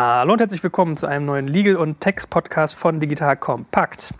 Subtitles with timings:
[0.00, 4.14] Hallo und herzlich willkommen zu einem neuen Legal- und Text-Podcast von Digital Kompakt.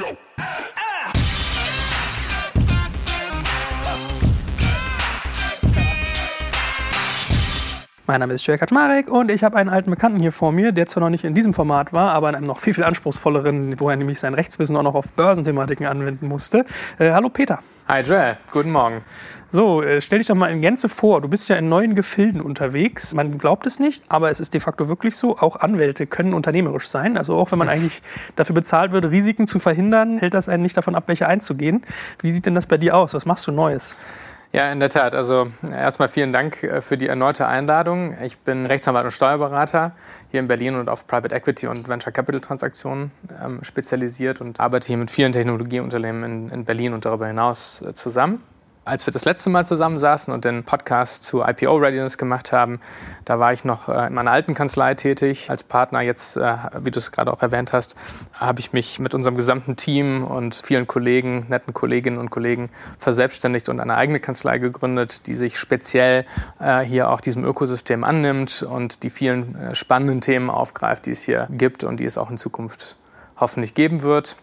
[8.08, 10.88] Mein Name ist Jörg Kaczmarek und ich habe einen alten Bekannten hier vor mir, der
[10.88, 13.88] zwar noch nicht in diesem Format war, aber in einem noch viel, viel anspruchsvolleren, wo
[13.88, 16.64] er nämlich sein Rechtswissen auch noch auf Börsenthematiken anwenden musste.
[16.98, 17.60] Äh, hallo Peter.
[17.86, 19.02] Hi Joel, guten Morgen.
[19.50, 21.22] So, äh, stell dich doch mal in Gänze vor.
[21.22, 23.14] Du bist ja in neuen Gefilden unterwegs.
[23.14, 25.38] Man glaubt es nicht, aber es ist de facto wirklich so.
[25.38, 27.16] Auch Anwälte können unternehmerisch sein.
[27.16, 28.02] Also auch wenn man eigentlich
[28.36, 31.82] dafür bezahlt wird, Risiken zu verhindern, hält das einen nicht davon ab, welche einzugehen.
[32.20, 33.14] Wie sieht denn das bei dir aus?
[33.14, 33.96] Was machst du Neues?
[34.52, 35.14] Ja, in der Tat.
[35.14, 38.18] Also erstmal vielen Dank äh, für die erneute Einladung.
[38.22, 39.92] Ich bin Rechtsanwalt und Steuerberater
[40.30, 44.88] hier in Berlin und auf Private Equity und Venture Capital Transaktionen ähm, spezialisiert und arbeite
[44.88, 48.42] hier mit vielen Technologieunternehmen in, in Berlin und darüber hinaus äh, zusammen
[48.88, 52.80] als wir das letzte Mal zusammensaßen und den Podcast zu IPO Readiness gemacht haben,
[53.24, 56.00] da war ich noch äh, in meiner alten Kanzlei tätig als Partner.
[56.00, 57.96] Jetzt, äh, wie du es gerade auch erwähnt hast,
[58.32, 63.68] habe ich mich mit unserem gesamten Team und vielen Kollegen, netten Kolleginnen und Kollegen verselbstständigt
[63.68, 66.24] und eine eigene Kanzlei gegründet, die sich speziell
[66.58, 71.48] äh, hier auch diesem Ökosystem annimmt und die vielen spannenden Themen aufgreift, die es hier
[71.50, 72.96] gibt und die es auch in Zukunft
[73.36, 74.36] hoffentlich geben wird.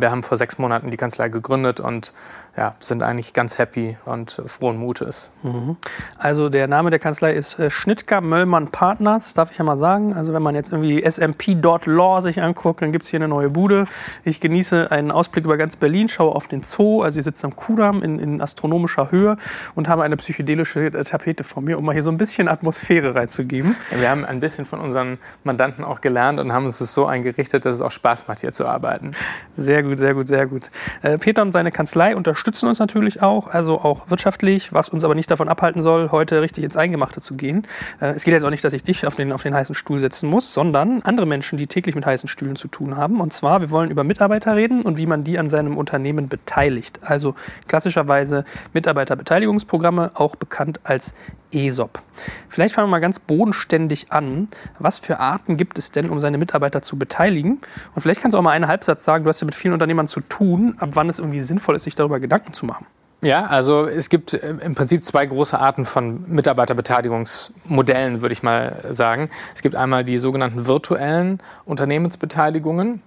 [0.00, 2.12] Wir haben vor sechs Monaten die Kanzlei gegründet und
[2.56, 5.30] ja, sind eigentlich ganz happy und frohen Mutes.
[5.42, 5.76] Mhm.
[6.18, 10.14] Also der Name der Kanzlei ist äh, Schnittger Möllmann Partners, darf ich ja mal sagen.
[10.14, 13.86] Also wenn man jetzt irgendwie smp.law sich anguckt, dann gibt es hier eine neue Bude.
[14.24, 17.02] Ich genieße einen Ausblick über ganz Berlin, schaue auf den Zoo.
[17.02, 19.36] Also ich sitze am Kudamm in, in astronomischer Höhe
[19.74, 23.14] und habe eine psychedelische äh, Tapete vor mir, um mal hier so ein bisschen Atmosphäre
[23.14, 23.76] reinzugeben.
[23.90, 27.06] Ja, wir haben ein bisschen von unseren Mandanten auch gelernt und haben uns das so
[27.06, 29.12] eingerichtet, dass es auch Spaß macht, hier zu arbeiten.
[29.56, 30.70] Sehr gut, sehr gut, sehr gut.
[31.02, 35.04] Äh, Peter und seine Kanzlei unterstützen unterstützen uns natürlich auch, also auch wirtschaftlich, was uns
[35.04, 37.66] aber nicht davon abhalten soll, heute richtig ins Eingemachte zu gehen.
[38.00, 39.98] Äh, es geht jetzt auch nicht, dass ich dich auf den, auf den heißen Stuhl
[39.98, 43.20] setzen muss, sondern andere Menschen, die täglich mit heißen Stühlen zu tun haben.
[43.20, 47.00] Und zwar, wir wollen über Mitarbeiter reden und wie man die an seinem Unternehmen beteiligt.
[47.02, 47.34] Also
[47.68, 51.14] klassischerweise Mitarbeiterbeteiligungsprogramme, auch bekannt als
[51.52, 52.00] ESOP.
[52.48, 54.48] Vielleicht fangen wir mal ganz bodenständig an.
[54.78, 57.60] Was für Arten gibt es denn, um seine Mitarbeiter zu beteiligen?
[57.94, 60.06] Und vielleicht kannst du auch mal einen Halbsatz sagen, du hast ja mit vielen Unternehmern
[60.06, 62.86] zu tun, ab wann es irgendwie sinnvoll ist, sich darüber Gedanken zu machen.
[63.22, 68.82] Ja, also es gibt äh, im Prinzip zwei große Arten von Mitarbeiterbeteiligungsmodellen, würde ich mal
[68.90, 69.28] sagen.
[69.54, 73.02] Es gibt einmal die sogenannten virtuellen Unternehmensbeteiligungen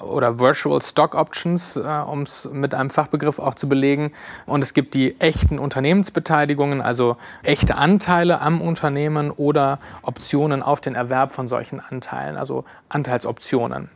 [0.00, 4.12] oder Virtual Stock Options, äh, um es mit einem Fachbegriff auch zu belegen.
[4.46, 10.94] Und es gibt die echten Unternehmensbeteiligungen, also echte Anteile am Unternehmen oder Optionen auf den
[10.94, 13.90] Erwerb von solchen Anteilen, also Anteilsoptionen.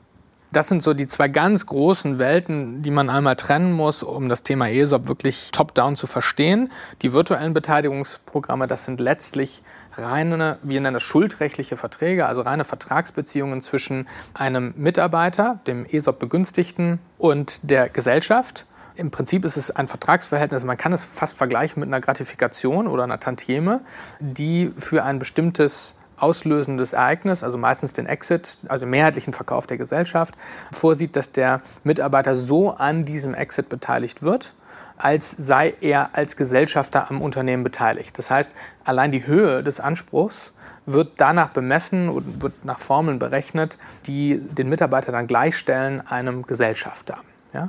[0.53, 4.43] Das sind so die zwei ganz großen Welten, die man einmal trennen muss, um das
[4.43, 6.71] Thema ESOP wirklich top-down zu verstehen.
[7.01, 9.63] Die virtuellen Beteiligungsprogramme, das sind letztlich
[9.97, 17.71] reine, wir nennen das schuldrechtliche Verträge, also reine Vertragsbeziehungen zwischen einem Mitarbeiter, dem ESOP-Begünstigten und
[17.71, 18.67] der Gesellschaft.
[18.95, 23.05] Im Prinzip ist es ein Vertragsverhältnis, man kann es fast vergleichen mit einer Gratifikation oder
[23.05, 23.81] einer Tantieme,
[24.21, 30.34] die für ein bestimmtes auslösendes Ereignis, also meistens den Exit, also mehrheitlichen Verkauf der Gesellschaft,
[30.71, 34.55] vorsieht, dass der Mitarbeiter so an diesem Exit beteiligt wird,
[34.97, 38.16] als sei er als Gesellschafter am Unternehmen beteiligt.
[38.19, 40.53] Das heißt, allein die Höhe des Anspruchs
[40.87, 47.19] wird danach bemessen und wird nach Formeln berechnet, die den Mitarbeiter dann gleichstellen einem Gesellschafter.
[47.53, 47.69] Ja?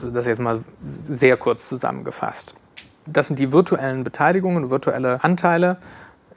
[0.00, 2.54] Also das jetzt mal sehr kurz zusammengefasst.
[3.06, 5.76] Das sind die virtuellen Beteiligungen, virtuelle Anteile.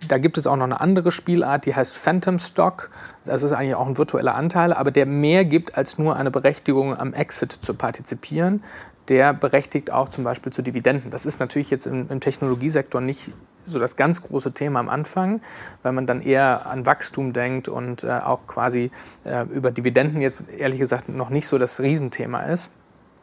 [0.07, 2.91] Da gibt es auch noch eine andere Spielart, die heißt Phantom Stock.
[3.25, 6.95] Das ist eigentlich auch ein virtueller Anteil, aber der mehr gibt als nur eine Berechtigung
[6.95, 8.63] am Exit zu partizipieren.
[9.07, 11.09] Der berechtigt auch zum Beispiel zu Dividenden.
[11.09, 13.31] Das ist natürlich jetzt im, im Technologiesektor nicht
[13.63, 15.41] so das ganz große Thema am Anfang,
[15.81, 18.91] weil man dann eher an Wachstum denkt und äh, auch quasi
[19.23, 22.71] äh, über Dividenden jetzt ehrlich gesagt noch nicht so das Riesenthema ist.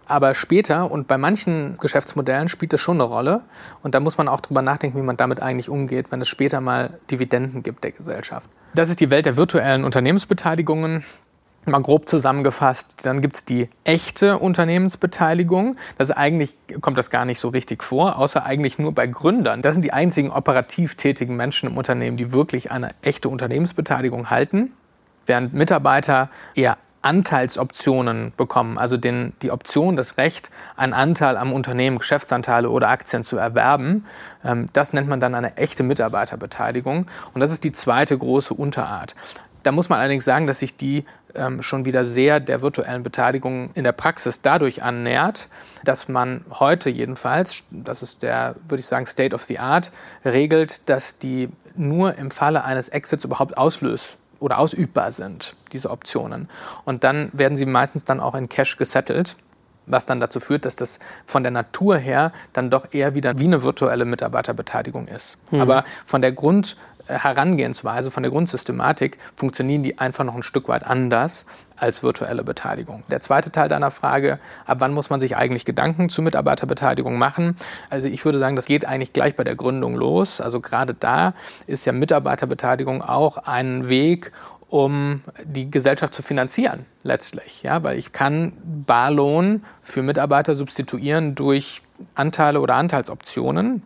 [0.07, 3.43] Aber später und bei manchen Geschäftsmodellen spielt das schon eine Rolle.
[3.83, 6.61] Und da muss man auch drüber nachdenken, wie man damit eigentlich umgeht, wenn es später
[6.61, 8.49] mal Dividenden gibt der Gesellschaft.
[8.75, 11.05] Das ist die Welt der virtuellen Unternehmensbeteiligungen.
[11.67, 15.77] Mal grob zusammengefasst, dann gibt es die echte Unternehmensbeteiligung.
[15.97, 19.63] Das eigentlich kommt das gar nicht so richtig vor, außer eigentlich nur bei Gründern.
[19.63, 24.73] Das sind die einzigen operativ tätigen Menschen im Unternehmen, die wirklich eine echte Unternehmensbeteiligung halten
[25.27, 31.99] während Mitarbeiter eher Anteilsoptionen bekommen, also den, die Option, das Recht, einen Anteil am Unternehmen,
[31.99, 34.07] Geschäftsanteile oder Aktien zu erwerben.
[34.45, 37.07] Ähm, das nennt man dann eine echte Mitarbeiterbeteiligung.
[37.35, 39.15] Und das ist die zweite große Unterart.
[39.65, 41.05] Da muss man allerdings sagen, dass sich die
[41.35, 45.49] ähm, schon wieder sehr der virtuellen Beteiligung in der Praxis dadurch annähert,
[45.85, 49.91] dass man heute jedenfalls, das ist der, würde ich sagen, State of the Art,
[50.25, 56.51] regelt, dass die nur im Falle eines Exits überhaupt auslöst oder ausübbar sind, diese Optionen.
[56.85, 59.37] Und dann werden sie meistens dann auch in Cash gesettelt
[59.87, 63.45] was dann dazu führt, dass das von der Natur her dann doch eher wieder wie
[63.45, 65.37] eine virtuelle Mitarbeiterbeteiligung ist.
[65.51, 65.61] Mhm.
[65.61, 66.77] Aber von der Grund
[67.07, 71.47] Herangehensweise, von der Grundsystematik funktionieren die einfach noch ein Stück weit anders
[71.77, 73.03] als virtuelle Beteiligung.
[73.11, 77.57] Der zweite Teil deiner Frage, ab wann muss man sich eigentlich Gedanken zu Mitarbeiterbeteiligung machen?
[77.91, 80.41] Also ich würde sagen, das geht eigentlich gleich bei der Gründung los.
[80.41, 81.35] Also gerade da
[81.67, 84.33] ist ja Mitarbeiterbeteiligung auch ein Weg,
[84.69, 87.63] um die Gesellschaft zu finanzieren letztlich.
[87.63, 91.83] Ja, weil ich kann Barlohn für Mitarbeiter substituieren durch
[92.15, 93.83] Anteile oder Anteilsoptionen.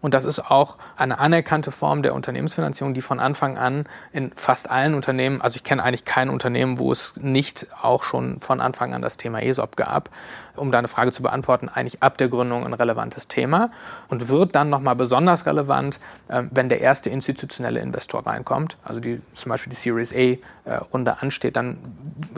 [0.00, 4.70] Und das ist auch eine anerkannte Form der Unternehmensfinanzierung, die von Anfang an in fast
[4.70, 8.94] allen Unternehmen, also ich kenne eigentlich kein Unternehmen, wo es nicht auch schon von Anfang
[8.94, 10.10] an das Thema ESOP gab
[10.58, 13.70] um deine Frage zu beantworten, eigentlich ab der Gründung ein relevantes Thema
[14.08, 19.20] und wird dann nochmal besonders relevant, äh, wenn der erste institutionelle Investor reinkommt, also die,
[19.32, 21.78] zum Beispiel die Series A-Runde äh, ansteht, dann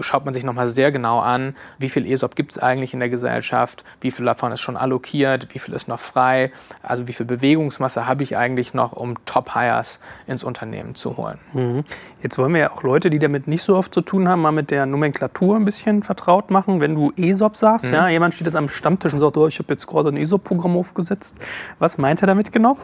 [0.01, 3.09] schaut man sich nochmal sehr genau an, wie viel ESOP gibt es eigentlich in der
[3.09, 6.53] Gesellschaft, wie viel davon ist schon allokiert, wie viel ist noch frei,
[6.83, 11.39] also wie viel Bewegungsmasse habe ich eigentlich noch, um Top-Hires ins Unternehmen zu holen.
[11.53, 11.85] Mhm.
[12.23, 14.53] Jetzt wollen wir ja auch Leute, die damit nicht so oft zu tun haben, mal
[14.53, 16.81] mit der Nomenklatur ein bisschen vertraut machen.
[16.81, 17.95] Wenn du ESOP sagst, mhm.
[17.95, 20.77] ja, jemand steht jetzt am Stammtisch und sagt, oh, ich habe jetzt gerade ein ESOP-Programm
[20.77, 21.37] aufgesetzt.
[21.79, 22.77] Was meint er damit genau?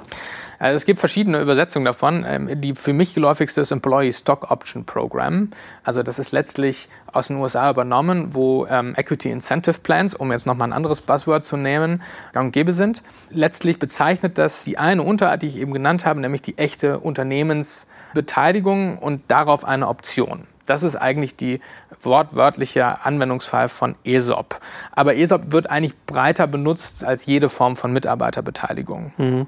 [0.59, 2.25] Also es gibt verschiedene Übersetzungen davon.
[2.27, 5.51] Ähm, die für mich geläufigste ist Employee Stock Option Program.
[5.85, 10.47] Also das ist letztlich aus den USA übernommen, wo ähm, Equity Incentive Plans, um jetzt
[10.47, 12.03] nochmal ein anderes Buzzword zu nehmen,
[12.33, 13.03] gang und gäbe sind.
[13.31, 18.99] Letztlich bezeichnet das die eine Unterart, die ich eben genannt habe, nämlich die echte Unternehmensbeteiligung
[18.99, 20.47] und darauf eine Option.
[20.67, 21.61] Das ist eigentlich die
[22.01, 24.61] wortwörtliche Anwendungsfall von ESOP.
[24.93, 29.13] Aber ESOP wird eigentlich breiter benutzt als jede Form von Mitarbeiterbeteiligung.
[29.17, 29.47] Mhm.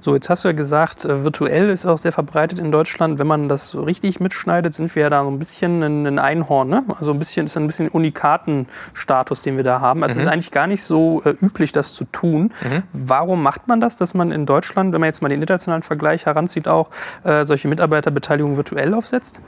[0.00, 3.18] So, jetzt hast du ja gesagt, äh, virtuell ist auch sehr verbreitet in Deutschland.
[3.18, 6.68] Wenn man das so richtig mitschneidet, sind wir ja da so ein bisschen ein Einhorn.
[6.68, 6.84] Ne?
[6.98, 10.02] Also ein bisschen ist ein bisschen Unikatenstatus, den wir da haben.
[10.02, 10.20] Also mhm.
[10.20, 12.52] es ist eigentlich gar nicht so äh, üblich, das zu tun.
[12.62, 12.82] Mhm.
[12.92, 16.26] Warum macht man das, dass man in Deutschland, wenn man jetzt mal den internationalen Vergleich
[16.26, 16.90] heranzieht, auch
[17.24, 19.40] äh, solche Mitarbeiterbeteiligung virtuell aufsetzt?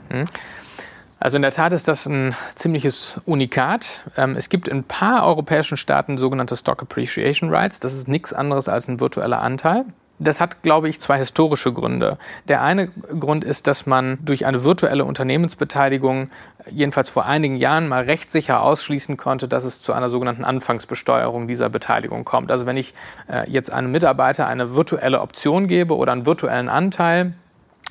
[1.23, 4.01] Also in der Tat ist das ein ziemliches Unikat.
[4.17, 7.79] Ähm, es gibt in ein paar europäischen Staaten sogenannte Stock Appreciation Rights.
[7.79, 9.85] Das ist nichts anderes als ein virtueller Anteil.
[10.19, 12.17] Das hat, glaube ich, zwei historische Gründe.
[12.49, 16.27] Der eine Grund ist, dass man durch eine virtuelle Unternehmensbeteiligung
[16.69, 21.69] jedenfalls vor einigen Jahren mal rechtssicher ausschließen konnte, dass es zu einer sogenannten Anfangsbesteuerung dieser
[21.69, 22.51] Beteiligung kommt.
[22.51, 22.93] Also wenn ich
[23.31, 27.33] äh, jetzt einem Mitarbeiter eine virtuelle Option gebe oder einen virtuellen Anteil,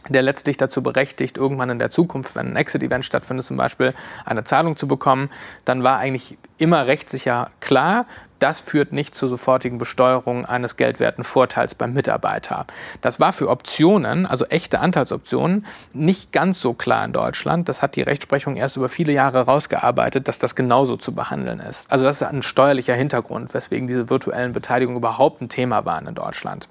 [0.09, 3.95] der letztlich dazu berechtigt, irgendwann in der Zukunft, wenn ein Exit-Event stattfindet, zum Beispiel
[4.25, 5.31] eine Zahlung zu bekommen,
[5.65, 8.07] dann war eigentlich immer rechtssicher klar,
[8.43, 12.67] das führt nicht zur sofortigen Besteuerung eines geldwerten Vorteils beim Mitarbeiter.
[13.01, 17.69] Das war für Optionen, also echte Anteilsoptionen, nicht ganz so klar in Deutschland.
[17.69, 21.89] Das hat die Rechtsprechung erst über viele Jahre rausgearbeitet, dass das genauso zu behandeln ist.
[21.89, 26.17] Also das ist ein steuerlicher Hintergrund, weswegen diese virtuellen Beteiligungen überhaupt ein Thema waren in
[26.17, 26.69] Deutschland.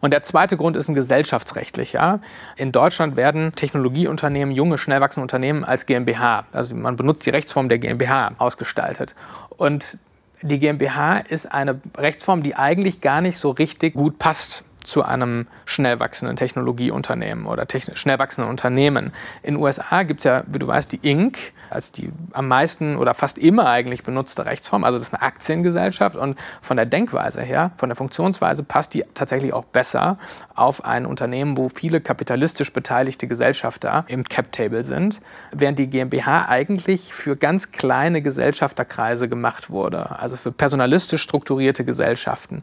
[0.00, 2.20] Und der zweite Grund ist ein gesellschaftsrechtlicher.
[2.56, 7.68] In Deutschland werden Technologieunternehmen, junge, schnell wachsende Unternehmen als GmbH, also man benutzt die Rechtsform
[7.68, 9.14] der GmbH, ausgestaltet.
[9.56, 9.98] Und
[10.42, 15.46] die GmbH ist eine Rechtsform, die eigentlich gar nicht so richtig gut passt zu einem
[15.64, 19.12] schnell wachsenden Technologieunternehmen oder techn schnell wachsenden Unternehmen.
[19.42, 21.52] In den USA gibt es ja, wie du weißt, die Inc.
[21.70, 24.84] als die am meisten oder fast immer eigentlich benutzte Rechtsform.
[24.84, 29.04] Also das ist eine Aktiengesellschaft und von der Denkweise her, von der Funktionsweise passt die
[29.14, 30.18] tatsächlich auch besser
[30.54, 35.20] auf ein Unternehmen, wo viele kapitalistisch beteiligte Gesellschafter im Cap-Table sind,
[35.52, 42.62] während die GmbH eigentlich für ganz kleine Gesellschafterkreise gemacht wurde, also für personalistisch strukturierte Gesellschaften.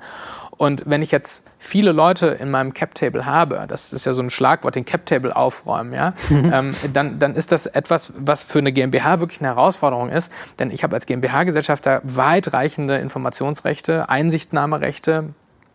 [0.60, 4.30] Und wenn ich jetzt viele Leute in meinem Cap-Table habe, das ist ja so ein
[4.30, 9.22] Schlagwort, den Cap-Table aufräumen, ja, ähm, dann, dann ist das etwas, was für eine GmbH
[9.22, 10.30] wirklich eine Herausforderung ist.
[10.60, 15.30] Denn ich habe als GmbH-Gesellschafter weitreichende Informationsrechte, Einsichtnahmerechte,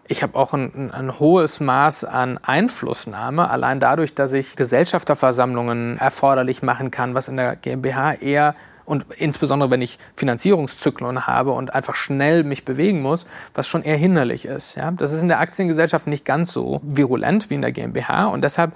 [0.07, 6.63] ich habe auch ein, ein, hohes Maß an Einflussnahme, allein dadurch, dass ich Gesellschafterversammlungen erforderlich
[6.63, 11.95] machen kann, was in der GmbH eher und insbesondere wenn ich Finanzierungszyklen habe und einfach
[11.95, 14.77] schnell mich bewegen muss, was schon eher hinderlich ist.
[14.77, 14.91] Ja?
[14.91, 18.73] Das ist in der Aktiengesellschaft nicht ganz so virulent wie in der GmbH und deshalb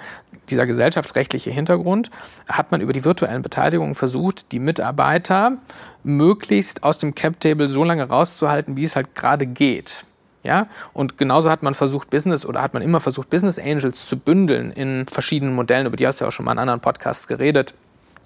[0.51, 2.11] dieser gesellschaftsrechtliche Hintergrund
[2.47, 5.59] hat man über die virtuellen Beteiligungen versucht, die Mitarbeiter
[6.05, 10.05] möglichst aus dem Cap-Table so lange rauszuhalten, wie es halt gerade geht.
[10.43, 10.69] Ja?
[10.95, 14.73] Und genauso hat man versucht, Business oder hat man immer versucht, Business Angels zu bündeln
[14.73, 17.75] in verschiedenen Modellen, über die hast du ja auch schon mal in anderen Podcasts geredet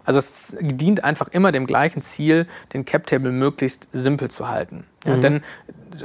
[0.04, 4.84] Also es dient einfach immer dem gleichen Ziel, den Cap-Table möglichst simpel zu halten.
[5.04, 5.20] Ja, mhm.
[5.20, 5.40] Denn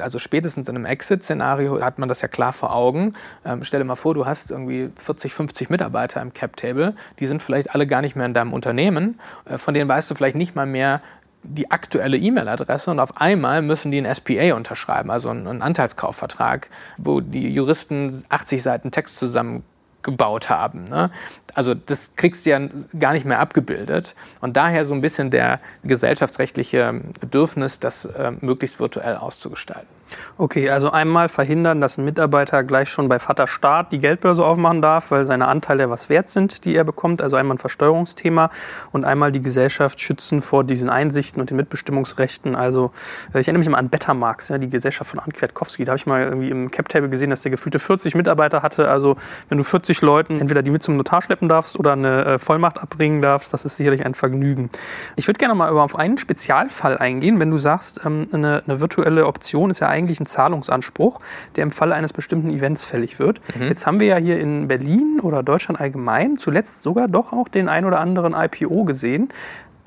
[0.01, 3.13] also spätestens in einem Exit-Szenario hat man das ja klar vor Augen.
[3.46, 6.94] Ähm, stell dir mal vor, du hast irgendwie 40, 50 Mitarbeiter im Cap-Table.
[7.20, 9.20] Die sind vielleicht alle gar nicht mehr in deinem Unternehmen.
[9.46, 11.01] Äh, von denen weißt du vielleicht nicht mal mehr,
[11.44, 17.22] die aktuelle E-Mail-Adresse und auf einmal müssen die ein SPA unterschreiben, also einen Anteilskaufvertrag, wo
[17.22, 19.63] die Juristen 80 Seiten Text zusammen
[20.08, 20.86] gebaut haben.
[20.86, 21.12] Ne?
[21.54, 22.62] Also das kriegst du ja
[22.98, 24.16] gar nicht mehr abgebildet.
[24.40, 29.97] Und daher so ein bisschen der gesellschaftsrechtliche Bedürfnis, das äh, möglichst virtuell auszugestalten.
[30.38, 34.82] Okay, also einmal verhindern, dass ein Mitarbeiter gleich schon bei Vater Staat die Geldbörse aufmachen
[34.82, 37.22] darf, weil seine Anteile was wert sind, die er bekommt.
[37.22, 38.50] Also einmal ein Versteuerungsthema
[38.92, 42.56] und einmal die Gesellschaft schützen vor diesen Einsichten und den Mitbestimmungsrechten.
[42.56, 42.92] Also
[43.34, 45.86] äh, ich erinnere mich immer an Bettermarks, ja, die Gesellschaft von Anne Kwiatkowski.
[45.86, 48.90] Da habe ich mal irgendwie im Cap-Table gesehen, dass der gefühlte 40 Mitarbeiter hatte.
[48.90, 49.18] Also
[49.50, 52.80] wenn du 40 Leuten entweder die mit zum Notar schleppen darfst oder eine äh, Vollmacht
[52.80, 54.70] abbringen darfst, das ist sicherlich ein Vergnügen.
[55.16, 59.26] Ich würde gerne mal auf einen Spezialfall eingehen, wenn du sagst, ähm, eine, eine virtuelle
[59.26, 61.20] Option ist ja eigentlich ein Zahlungsanspruch,
[61.56, 63.42] der im Falle eines bestimmten Events fällig wird.
[63.56, 63.68] Mhm.
[63.68, 67.70] Jetzt haben wir ja hier in Berlin oder Deutschland allgemein zuletzt sogar doch auch den
[67.70, 69.30] ein oder anderen IPO gesehen.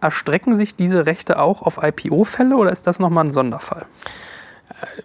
[0.00, 3.84] Erstrecken sich diese Rechte auch auf IPO-Fälle oder ist das nochmal ein Sonderfall?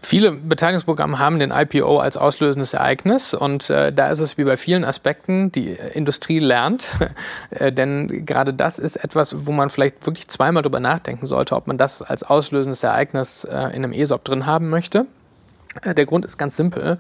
[0.02, 4.58] Viele Beteiligungsprogramme haben den IPO als auslösendes Ereignis und äh, da ist es wie bei
[4.58, 6.96] vielen Aspekten, die Industrie lernt,
[7.50, 11.68] äh, denn gerade das ist etwas, wo man vielleicht wirklich zweimal drüber nachdenken sollte, ob
[11.68, 15.08] man das als auslösendes Ereignis äh, in einem ESOP drin haben möchte.
[15.82, 17.00] Äh, der Grund ist ganz simpel.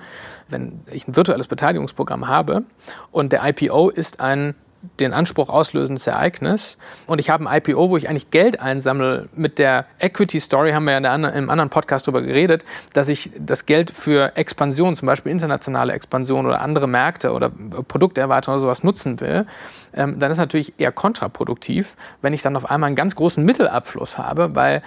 [0.49, 2.63] Wenn ich ein virtuelles Beteiligungsprogramm habe
[3.11, 4.55] und der IPO ist ein
[4.99, 6.77] den Anspruch auslösendes Ereignis.
[7.07, 9.29] Und ich habe ein IPO, wo ich eigentlich Geld einsammle.
[9.35, 13.31] Mit der Equity Story haben wir ja in einem anderen Podcast darüber geredet, dass ich
[13.37, 18.83] das Geld für Expansion, zum Beispiel internationale Expansion oder andere Märkte oder Produkterweiterung oder sowas
[18.83, 19.45] nutzen will.
[19.93, 24.17] Ähm, dann ist natürlich eher kontraproduktiv, wenn ich dann auf einmal einen ganz großen Mittelabfluss
[24.17, 24.81] habe, weil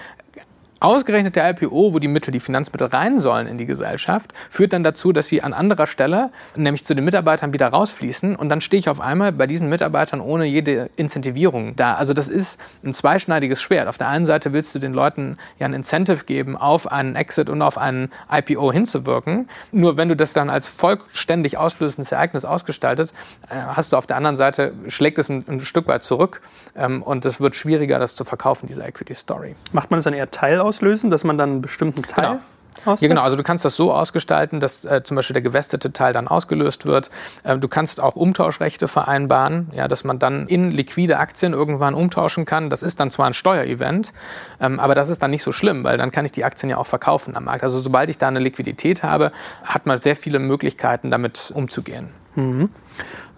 [0.80, 4.84] Ausgerechnet der IPO, wo die Mittel, die Finanzmittel rein sollen in die Gesellschaft, führt dann
[4.84, 8.36] dazu, dass sie an anderer Stelle, nämlich zu den Mitarbeitern, wieder rausfließen.
[8.36, 11.94] Und dann stehe ich auf einmal bei diesen Mitarbeitern ohne jede Incentivierung da.
[11.94, 13.88] Also das ist ein zweischneidiges Schwert.
[13.88, 17.50] Auf der einen Seite willst du den Leuten ja ein Incentive geben, auf einen Exit
[17.50, 19.48] und auf einen IPO hinzuwirken.
[19.72, 23.12] Nur wenn du das dann als vollständig auslösendes Ereignis ausgestaltet,
[23.50, 26.40] äh, hast du auf der anderen Seite, schlägt es ein, ein Stück weit zurück
[26.76, 29.56] ähm, und es wird schwieriger, das zu verkaufen, diese Equity Story.
[29.72, 32.40] Macht man es dann eher Teil auslösen, dass man dann einen bestimmten Teil genau.
[32.86, 33.22] Ja, genau.
[33.22, 36.86] Also du kannst das so ausgestalten, dass äh, zum Beispiel der gewestete Teil dann ausgelöst
[36.86, 37.10] wird.
[37.42, 42.44] Äh, du kannst auch Umtauschrechte vereinbaren, ja, dass man dann in liquide Aktien irgendwann umtauschen
[42.44, 42.70] kann.
[42.70, 44.12] Das ist dann zwar ein Steuerevent,
[44.60, 46.76] ähm, aber das ist dann nicht so schlimm, weil dann kann ich die Aktien ja
[46.76, 47.64] auch verkaufen am Markt.
[47.64, 49.32] Also sobald ich da eine Liquidität habe,
[49.64, 52.08] hat man sehr viele Möglichkeiten, damit umzugehen.
[52.34, 52.70] Mhm.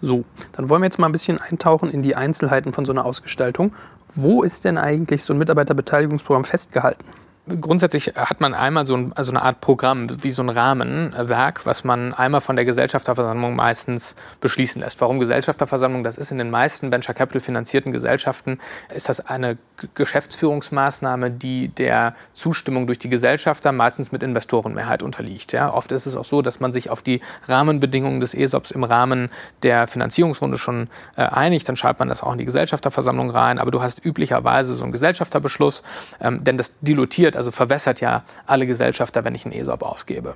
[0.01, 3.05] So, dann wollen wir jetzt mal ein bisschen eintauchen in die Einzelheiten von so einer
[3.05, 3.73] Ausgestaltung.
[4.15, 7.05] Wo ist denn eigentlich so ein Mitarbeiterbeteiligungsprogramm festgehalten?
[7.47, 11.83] Grundsätzlich hat man einmal so ein, also eine Art Programm, wie so ein Rahmenwerk, was
[11.83, 15.01] man einmal von der Gesellschafterversammlung meistens beschließen lässt.
[15.01, 16.03] Warum Gesellschafterversammlung?
[16.03, 18.59] Das ist in den meisten Venture Capital finanzierten Gesellschaften,
[18.93, 19.57] ist das eine
[19.95, 25.51] Geschäftsführungsmaßnahme, die der Zustimmung durch die Gesellschafter meistens mit Investorenmehrheit unterliegt.
[25.51, 28.83] Ja, oft ist es auch so, dass man sich auf die Rahmenbedingungen des ESOPs im
[28.83, 29.29] Rahmen
[29.63, 31.67] der Finanzierungsrunde schon äh, einigt.
[31.67, 33.57] Dann schreibt man das auch in die Gesellschafterversammlung rein.
[33.57, 35.83] Aber du hast üblicherweise so einen Gesellschafterbeschluss,
[36.19, 40.35] ähm, denn das dilutiert also verwässert ja alle Gesellschafter, wenn ich einen ESOP ausgebe.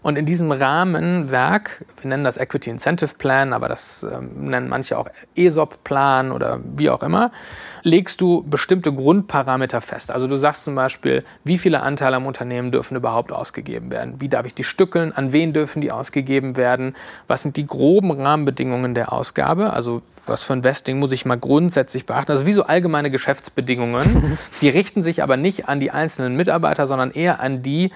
[0.00, 4.96] Und in diesem Rahmenwerk, wir nennen das Equity Incentive Plan, aber das äh, nennen manche
[4.96, 7.32] auch ESOP-Plan oder wie auch immer,
[7.82, 10.12] legst du bestimmte Grundparameter fest.
[10.12, 14.20] Also du sagst zum Beispiel, wie viele Anteile am Unternehmen dürfen überhaupt ausgegeben werden?
[14.20, 15.12] Wie darf ich die stückeln?
[15.12, 16.94] An wen dürfen die ausgegeben werden?
[17.26, 19.72] Was sind die groben Rahmenbedingungen der Ausgabe?
[19.72, 22.30] Also was für ein Vesting muss ich mal grundsätzlich beachten?
[22.30, 24.38] Also wie so allgemeine Geschäftsbedingungen.
[24.60, 27.90] die richten sich aber nicht an die einzelnen Mitarbeiter, sondern eher an die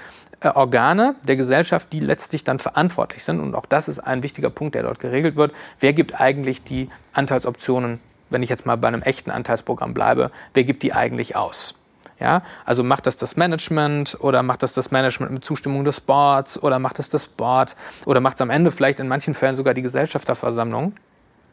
[0.44, 3.40] Organe der Gesellschaft, die letztlich dann verantwortlich sind.
[3.40, 5.52] Und auch das ist ein wichtiger Punkt, der dort geregelt wird.
[5.80, 10.64] Wer gibt eigentlich die Anteilsoptionen, wenn ich jetzt mal bei einem echten Anteilsprogramm bleibe, wer
[10.64, 11.74] gibt die eigentlich aus?
[12.18, 16.62] Ja, also macht das das Management oder macht das das Management mit Zustimmung des Boards
[16.62, 19.74] oder macht das das Board oder macht es am Ende vielleicht in manchen Fällen sogar
[19.74, 20.92] die Gesellschafterversammlung?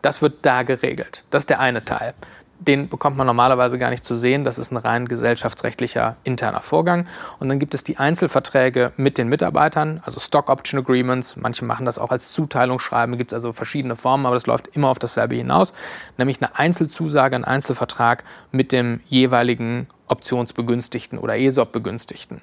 [0.03, 1.23] Das wird da geregelt.
[1.31, 2.13] Das ist der eine Teil
[2.59, 4.43] den bekommt man normalerweise gar nicht zu sehen.
[4.43, 7.07] Das ist ein rein gesellschaftsrechtlicher interner Vorgang.
[7.39, 11.37] Und dann gibt es die Einzelverträge mit den Mitarbeitern, also Stock Option Agreements.
[11.37, 13.17] Manche machen das auch als Zuteilungsschreiben.
[13.17, 15.73] Gibt es also verschiedene Formen, aber das läuft immer auf dasselbe hinaus.
[16.17, 22.41] Nämlich eine Einzelzusage, ein Einzelvertrag mit dem jeweiligen Optionsbegünstigten oder ESOP-Begünstigten.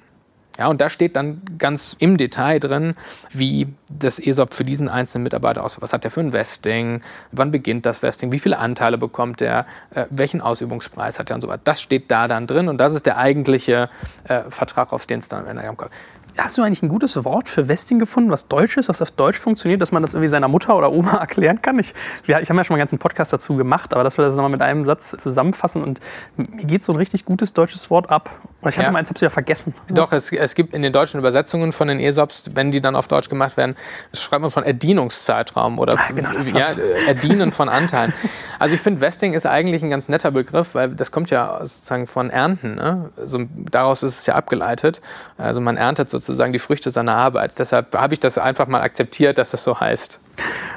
[0.57, 2.95] Ja, und da steht dann ganz im Detail drin,
[3.31, 5.81] wie das ESOP für diesen einzelnen Mitarbeiter aussieht.
[5.81, 7.01] Was hat der für ein Vesting?
[7.31, 8.31] Wann beginnt das Vesting?
[8.31, 9.65] Wie viele Anteile bekommt er?
[9.91, 11.61] Äh, welchen Ausübungspreis hat er und so weiter?
[11.63, 13.89] Das steht da dann drin und das ist der eigentliche
[14.23, 15.91] äh, Vertrag, auf den es dann am Ende kommt.
[16.37, 19.39] Hast du eigentlich ein gutes Wort für Vesting gefunden, was Deutsch ist, was auf Deutsch
[19.39, 21.79] funktioniert, dass man das irgendwie seiner Mutter oder Oma erklären kann?
[21.79, 24.25] Ich, wir, ich habe ja schon mal einen ganzen Podcast dazu gemacht, aber dass wir
[24.25, 25.99] das nochmal mit einem Satz zusammenfassen und
[26.35, 28.29] mir geht so ein richtig gutes deutsches Wort ab.
[28.61, 28.91] Und ich hatte ja.
[28.91, 29.73] mal eins, hab's ja vergessen.
[29.89, 33.07] Doch, es, es gibt in den deutschen Übersetzungen von den ESOPs, wenn die dann auf
[33.07, 33.75] Deutsch gemacht werden,
[34.13, 36.69] schreibt man von Erdienungszeitraum oder ah, genau, ja,
[37.07, 38.13] Erdienen von Anteilen.
[38.59, 42.05] Also ich finde, Vesting ist eigentlich ein ganz netter Begriff, weil das kommt ja sozusagen
[42.05, 42.75] von Ernten.
[42.75, 43.09] Ne?
[43.17, 45.01] Also daraus ist es ja abgeleitet.
[45.37, 47.59] Also man erntet sozusagen die Früchte seiner Arbeit.
[47.59, 50.19] Deshalb habe ich das einfach mal akzeptiert, dass das so heißt.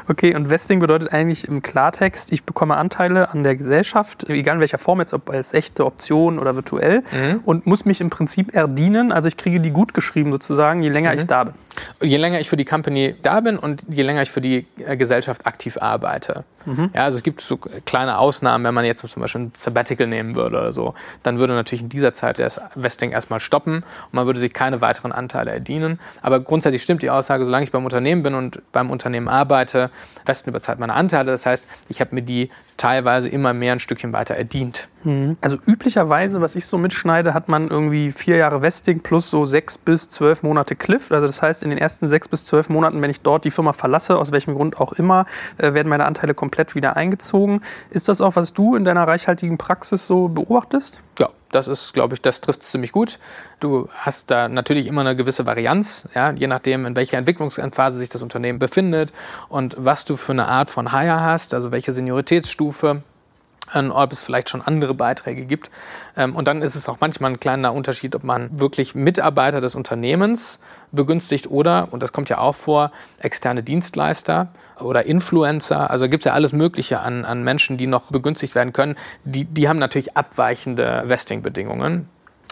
[0.08, 4.60] Okay, und Vesting bedeutet eigentlich im Klartext, ich bekomme Anteile an der Gesellschaft, egal in
[4.60, 7.40] welcher Form, jetzt ob als echte Option oder virtuell, mhm.
[7.44, 9.12] und muss mich im Prinzip erdienen.
[9.12, 11.18] Also ich kriege die gut geschrieben sozusagen, je länger mhm.
[11.18, 11.54] ich da bin.
[12.02, 14.96] Je länger ich für die Company da bin und je länger ich für die äh,
[14.96, 16.44] Gesellschaft aktiv arbeite.
[16.66, 16.90] Mhm.
[16.92, 20.34] Ja, also es gibt so kleine Ausnahmen, wenn man jetzt zum Beispiel ein Sabbatical nehmen
[20.34, 24.26] würde oder so, dann würde natürlich in dieser Zeit das Vesting erstmal stoppen und man
[24.26, 25.98] würde sich keine weiteren Anteile erdienen.
[26.20, 29.49] Aber grundsätzlich stimmt die Aussage, solange ich beim Unternehmen bin und beim Unternehmen arbeite,
[30.24, 31.30] Westen überzahlt meine Anteile.
[31.30, 34.88] Das heißt, ich habe mir die teilweise immer mehr ein Stückchen weiter erdient.
[35.04, 35.36] Mhm.
[35.42, 39.76] Also üblicherweise, was ich so mitschneide, hat man irgendwie vier Jahre Vesting plus so sechs
[39.76, 41.12] bis zwölf Monate Cliff.
[41.12, 43.74] Also das heißt, in den ersten sechs bis zwölf Monaten, wenn ich dort die Firma
[43.74, 45.26] verlasse, aus welchem Grund auch immer,
[45.58, 47.60] äh, werden meine Anteile komplett wieder eingezogen.
[47.90, 51.02] Ist das auch, was du in deiner reichhaltigen Praxis so beobachtest?
[51.18, 53.18] Ja, das ist, glaube ich, das trifft ziemlich gut.
[53.58, 58.08] Du hast da natürlich immer eine gewisse Varianz, ja, je nachdem, in welcher Entwicklungsphase sich
[58.08, 59.12] das Unternehmen befindet
[59.48, 62.69] und was du für eine Art von Hire hast, also welche Senioritätsstufe
[63.72, 65.70] ob es vielleicht schon andere Beiträge gibt.
[66.16, 69.74] Ähm, und dann ist es auch manchmal ein kleiner Unterschied, ob man wirklich Mitarbeiter des
[69.74, 70.58] Unternehmens
[70.92, 74.48] begünstigt oder, und das kommt ja auch vor, externe Dienstleister
[74.80, 75.90] oder Influencer.
[75.90, 78.96] Also gibt es ja alles Mögliche an, an Menschen, die noch begünstigt werden können.
[79.24, 82.08] Die, die haben natürlich abweichende Vesting-Bedingungen.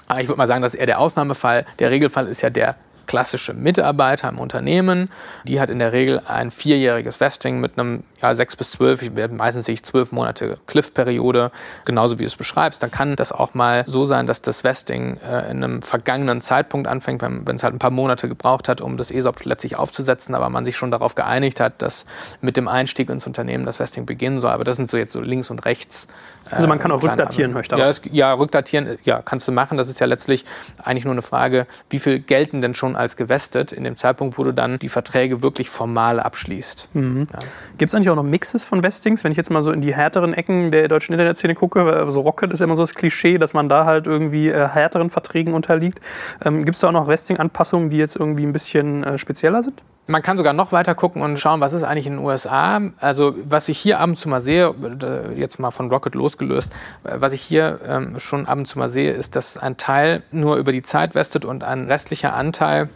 [0.07, 1.67] Aber ich würde mal sagen, das ist eher der Ausnahmefall.
[1.81, 2.77] Der Regelfall ist ja der
[3.09, 5.11] klassische Mitarbeiter im Unternehmen.
[5.45, 9.67] Die hat in der Regel ein vierjähriges Vesting mit einem ja, sechs bis zwölf, meistens
[9.67, 11.51] sehe ich zwölf Monate Cliff-Periode,
[11.85, 12.83] genauso wie du es beschreibst.
[12.83, 16.89] Dann kann das auch mal so sein, dass das Vesting äh, in einem vergangenen Zeitpunkt
[16.89, 20.51] anfängt, wenn, es halt ein paar Monate gebraucht hat, um das ESOP letztlich aufzusetzen, aber
[20.51, 22.07] man sich schon darauf geeinigt hat, dass
[22.41, 24.51] mit dem Einstieg ins Unternehmen das Vesting beginnen soll.
[24.51, 26.09] Aber das sind so jetzt so links und rechts.
[26.51, 29.79] Äh, also man kann auch rückdatieren, möchte ja, ja, rückdatieren, ja, kannst du machen.
[29.79, 30.45] Das ist ja letztlich
[30.83, 34.45] eigentlich nur eine Frage, wie viel gelten denn schon als gewestet in dem Zeitpunkt, wo
[34.45, 36.89] du dann die Verträge wirklich formal abschließt.
[36.95, 37.27] Mhm.
[37.33, 37.39] Ja.
[37.77, 39.25] Gibt es eigentlich auch noch Mixes von Vestings?
[39.25, 42.53] Wenn ich jetzt mal so in die härteren Ecken der deutschen Internetszene gucke, so Rocket
[42.53, 46.01] ist immer so das Klischee, dass man da halt irgendwie äh, härteren Verträgen unterliegt.
[46.45, 49.83] Ähm, Gibt es da auch noch Vesting-Anpassungen, die jetzt irgendwie ein bisschen äh, spezieller sind?
[50.11, 52.81] Man kann sogar noch weiter gucken und schauen, was ist eigentlich in den USA.
[52.99, 56.73] Also was ich hier ab und zu mal sehe, äh, jetzt mal von Rocket losgelöst,
[57.05, 60.23] äh, was ich hier ähm, schon ab und zu mal sehe, ist, dass ein Teil
[60.33, 62.89] nur über die Zeit vestet und ein restlicher Anteil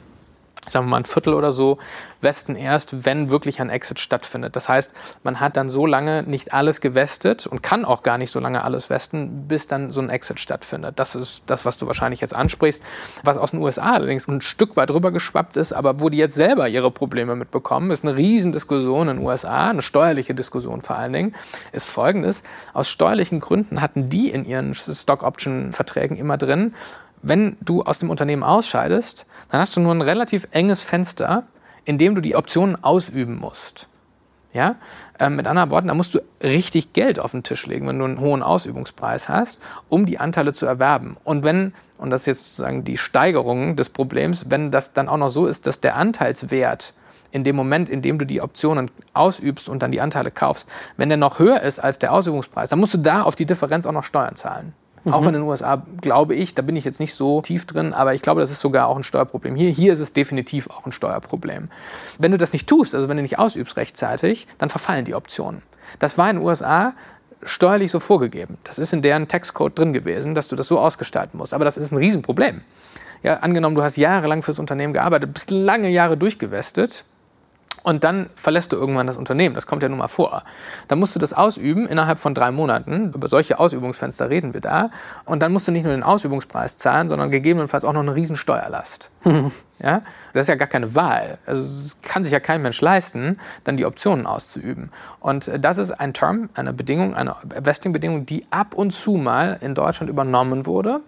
[0.68, 1.78] sagen wir mal ein Viertel oder so,
[2.20, 4.54] westen erst, wenn wirklich ein Exit stattfindet.
[4.54, 4.92] Das heißt,
[5.24, 8.62] man hat dann so lange nicht alles gewestet und kann auch gar nicht so lange
[8.62, 10.98] alles westen, bis dann so ein Exit stattfindet.
[11.00, 12.82] Das ist das, was du wahrscheinlich jetzt ansprichst,
[13.24, 16.36] was aus den USA allerdings ein Stück weit rüber geschwappt ist, aber wo die jetzt
[16.36, 21.12] selber ihre Probleme mitbekommen, ist eine Riesendiskussion in den USA, eine steuerliche Diskussion vor allen
[21.12, 21.34] Dingen,
[21.72, 22.44] ist folgendes.
[22.72, 26.74] Aus steuerlichen Gründen hatten die in ihren Stock-Option-Verträgen immer drin,
[27.22, 31.44] wenn du aus dem Unternehmen ausscheidest, dann hast du nur ein relativ enges Fenster,
[31.84, 33.88] in dem du die Optionen ausüben musst.
[34.52, 34.76] Ja?
[35.18, 38.04] Ähm, mit anderen Worten, da musst du richtig Geld auf den Tisch legen, wenn du
[38.04, 41.16] einen hohen Ausübungspreis hast, um die Anteile zu erwerben.
[41.24, 45.16] Und wenn, und das ist jetzt sozusagen die Steigerung des Problems, wenn das dann auch
[45.16, 46.92] noch so ist, dass der Anteilswert
[47.30, 51.08] in dem Moment, in dem du die Optionen ausübst und dann die Anteile kaufst, wenn
[51.08, 53.92] der noch höher ist als der Ausübungspreis, dann musst du da auf die Differenz auch
[53.92, 54.74] noch Steuern zahlen.
[55.04, 55.12] Mhm.
[55.12, 58.14] Auch in den USA, glaube ich, da bin ich jetzt nicht so tief drin, aber
[58.14, 59.56] ich glaube, das ist sogar auch ein Steuerproblem.
[59.56, 61.64] Hier, hier ist es definitiv auch ein Steuerproblem.
[62.18, 65.62] Wenn du das nicht tust, also wenn du nicht ausübst rechtzeitig, dann verfallen die Optionen.
[65.98, 66.94] Das war in den USA
[67.42, 68.58] steuerlich so vorgegeben.
[68.64, 71.54] Das ist in deren Textcode drin gewesen, dass du das so ausgestalten musst.
[71.54, 72.60] Aber das ist ein Riesenproblem.
[73.24, 77.04] Ja, angenommen, du hast jahrelang fürs Unternehmen gearbeitet, bist lange Jahre durchgewestet
[77.82, 79.54] und dann verlässt du irgendwann das Unternehmen.
[79.54, 80.44] Das kommt ja nun mal vor.
[80.88, 83.12] Dann musst du das ausüben innerhalb von drei Monaten.
[83.12, 84.90] Über solche Ausübungsfenster reden wir da.
[85.24, 89.10] Und dann musst du nicht nur den Ausübungspreis zahlen, sondern gegebenenfalls auch noch eine Riesensteuerlast.
[89.80, 90.02] ja?
[90.32, 91.38] Das ist ja gar keine Wahl.
[91.44, 94.90] Also es kann sich ja kein Mensch leisten, dann die Optionen auszuüben.
[95.18, 99.74] Und das ist ein Term, eine Bedingung, eine Vesting-Bedingung, die ab und zu mal in
[99.74, 101.00] Deutschland übernommen wurde,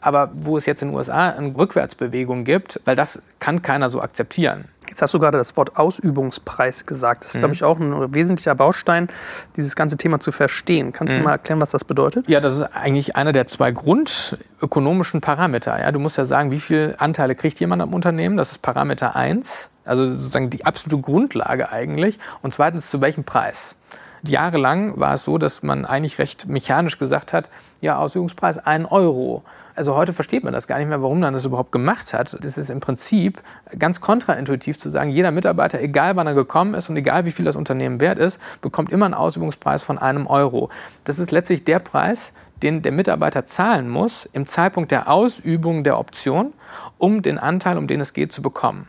[0.00, 4.00] aber wo es jetzt in den USA eine Rückwärtsbewegung gibt, weil das kann keiner so
[4.00, 4.71] akzeptieren.
[4.92, 7.24] Jetzt hast du gerade das Wort Ausübungspreis gesagt.
[7.24, 7.38] Das ist, mhm.
[7.38, 9.08] glaube ich, auch ein wesentlicher Baustein,
[9.56, 10.92] dieses ganze Thema zu verstehen.
[10.92, 11.20] Kannst mhm.
[11.20, 12.28] du mal erklären, was das bedeutet?
[12.28, 15.80] Ja, das ist eigentlich einer der zwei grundökonomischen Parameter.
[15.80, 18.36] Ja, du musst ja sagen, wie viele Anteile kriegt jemand am Unternehmen?
[18.36, 22.18] Das ist Parameter 1, also sozusagen die absolute Grundlage eigentlich.
[22.42, 23.76] Und zweitens, zu welchem Preis?
[24.24, 27.48] Jahrelang war es so, dass man eigentlich recht mechanisch gesagt hat,
[27.80, 29.42] ja, Ausübungspreis 1 Euro.
[29.74, 32.36] Also heute versteht man das gar nicht mehr, warum man das überhaupt gemacht hat.
[32.40, 33.42] Das ist im Prinzip
[33.78, 37.44] ganz kontraintuitiv zu sagen, jeder Mitarbeiter, egal wann er gekommen ist und egal wie viel
[37.44, 40.68] das Unternehmen wert ist, bekommt immer einen Ausübungspreis von einem Euro.
[41.04, 42.32] Das ist letztlich der Preis,
[42.62, 46.52] den der Mitarbeiter zahlen muss im Zeitpunkt der Ausübung der Option,
[46.98, 48.88] um den Anteil, um den es geht, zu bekommen.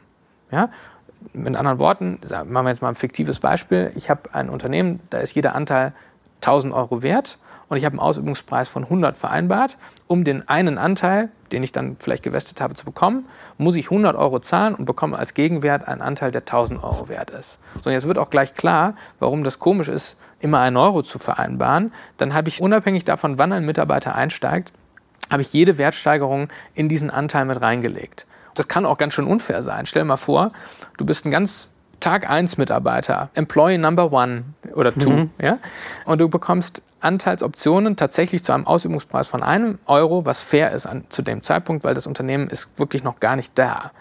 [0.52, 0.69] Ja?
[1.34, 3.91] Mit anderen Worten, machen wir jetzt mal ein fiktives Beispiel.
[3.96, 5.93] Ich habe ein Unternehmen, da ist jeder Anteil
[6.41, 7.38] 1000 Euro wert
[7.73, 9.79] und ich habe einen Ausübungspreis von 100 vereinbart.
[10.05, 13.25] Um den einen Anteil, den ich dann vielleicht gewestet habe, zu bekommen,
[13.57, 17.31] muss ich 100 Euro zahlen und bekomme als Gegenwert einen Anteil, der 1000 Euro wert
[17.31, 17.57] ist.
[17.81, 21.91] So, jetzt wird auch gleich klar, warum das komisch ist, immer einen Euro zu vereinbaren.
[22.17, 24.71] Dann habe ich unabhängig davon, wann ein Mitarbeiter einsteigt,
[25.31, 28.27] habe ich jede Wertsteigerung in diesen Anteil mit reingelegt.
[28.53, 29.88] Das kann auch ganz schön unfair sein.
[29.88, 30.51] Stell dir mal vor,
[30.97, 35.29] du bist ein ganz Tag 1 Mitarbeiter, Employee Number One oder Two, mhm.
[35.41, 35.60] ja?
[36.06, 41.03] Und du bekommst Anteilsoptionen tatsächlich zu einem Ausübungspreis von einem Euro, was fair ist an,
[41.10, 43.91] zu dem Zeitpunkt, weil das Unternehmen ist wirklich noch gar nicht da.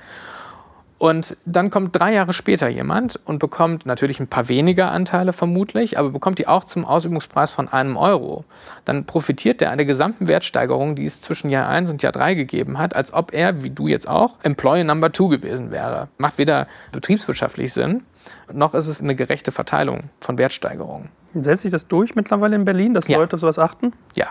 [1.02, 5.98] Und dann kommt drei Jahre später jemand und bekommt natürlich ein paar weniger Anteile vermutlich,
[5.98, 8.44] aber bekommt die auch zum Ausübungspreis von einem Euro.
[8.84, 12.34] Dann profitiert der an der gesamten Wertsteigerung, die es zwischen Jahr 1 und Jahr 3
[12.34, 16.06] gegeben hat, als ob er, wie du jetzt auch, Employee Number 2 gewesen wäre.
[16.18, 18.04] Macht weder betriebswirtschaftlich Sinn,
[18.52, 21.08] noch ist es eine gerechte Verteilung von Wertsteigerungen.
[21.34, 23.18] Setzt sich das durch mittlerweile in Berlin, dass ja.
[23.18, 23.92] Leute sowas achten?
[24.14, 24.28] Ja.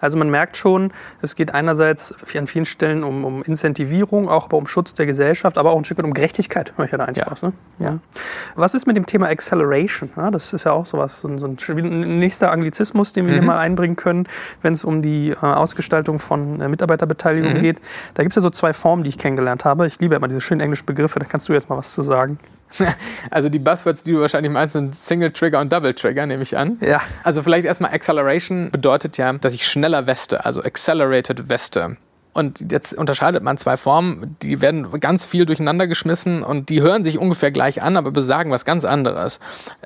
[0.00, 4.66] Also man merkt schon, es geht einerseits an vielen Stellen um, um Incentivierung, auch um
[4.66, 7.18] Schutz der Gesellschaft, aber auch ein Stück weit um Gerechtigkeit, höre ich ja da eins
[7.18, 7.26] ja.
[7.42, 7.52] Ne?
[7.78, 7.98] Ja.
[8.54, 10.10] Was ist mit dem Thema Acceleration?
[10.16, 13.38] Ja, das ist ja auch sowas, so ein, so ein nächster Anglizismus, den wir mhm.
[13.38, 14.26] hier mal einbringen können,
[14.62, 17.60] wenn es um die äh, Ausgestaltung von äh, Mitarbeiterbeteiligung mhm.
[17.60, 17.80] geht.
[18.14, 19.86] Da gibt es ja so zwei Formen, die ich kennengelernt habe.
[19.86, 22.38] Ich liebe immer diese schönen englischen Begriffe, da kannst du jetzt mal was zu sagen.
[23.30, 26.56] Also die Buzzwords, die du wahrscheinlich meinst, sind Single Trigger und Double Trigger, nehme ich
[26.56, 26.78] an.
[26.80, 27.00] Ja.
[27.22, 31.96] Also vielleicht erstmal Acceleration bedeutet ja, dass ich schneller weste, also Accelerated weste.
[32.34, 37.04] Und jetzt unterscheidet man zwei Formen, die werden ganz viel durcheinander geschmissen und die hören
[37.04, 39.38] sich ungefähr gleich an, aber besagen was ganz anderes.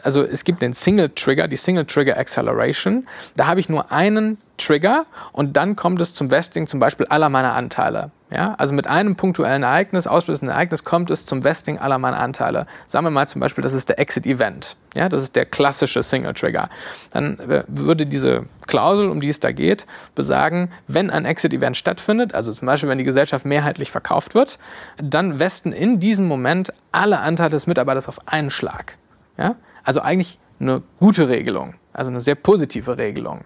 [0.03, 3.07] Also es gibt den Single Trigger, die Single Trigger Acceleration.
[3.37, 7.29] Da habe ich nur einen Trigger und dann kommt es zum Vesting zum Beispiel aller
[7.29, 8.11] meiner Anteile.
[8.31, 12.67] Ja, also mit einem punktuellen Ereignis, auslösenden Ereignis, kommt es zum Vesting aller meiner Anteile.
[12.87, 14.77] Sagen wir mal zum Beispiel, das ist der Exit-Event.
[14.95, 16.69] Ja, das ist der klassische Single-Trigger.
[17.13, 22.35] Dann äh, würde diese Klausel, um die es da geht, besagen, wenn ein Exit-Event stattfindet,
[22.35, 24.59] also zum Beispiel, wenn die Gesellschaft mehrheitlich verkauft wird,
[25.03, 28.99] dann vesten in diesem Moment alle Anteile des Mitarbeiters auf einen Schlag.
[29.39, 33.45] Ja, also eigentlich eine gute Regelung, also eine sehr positive Regelung.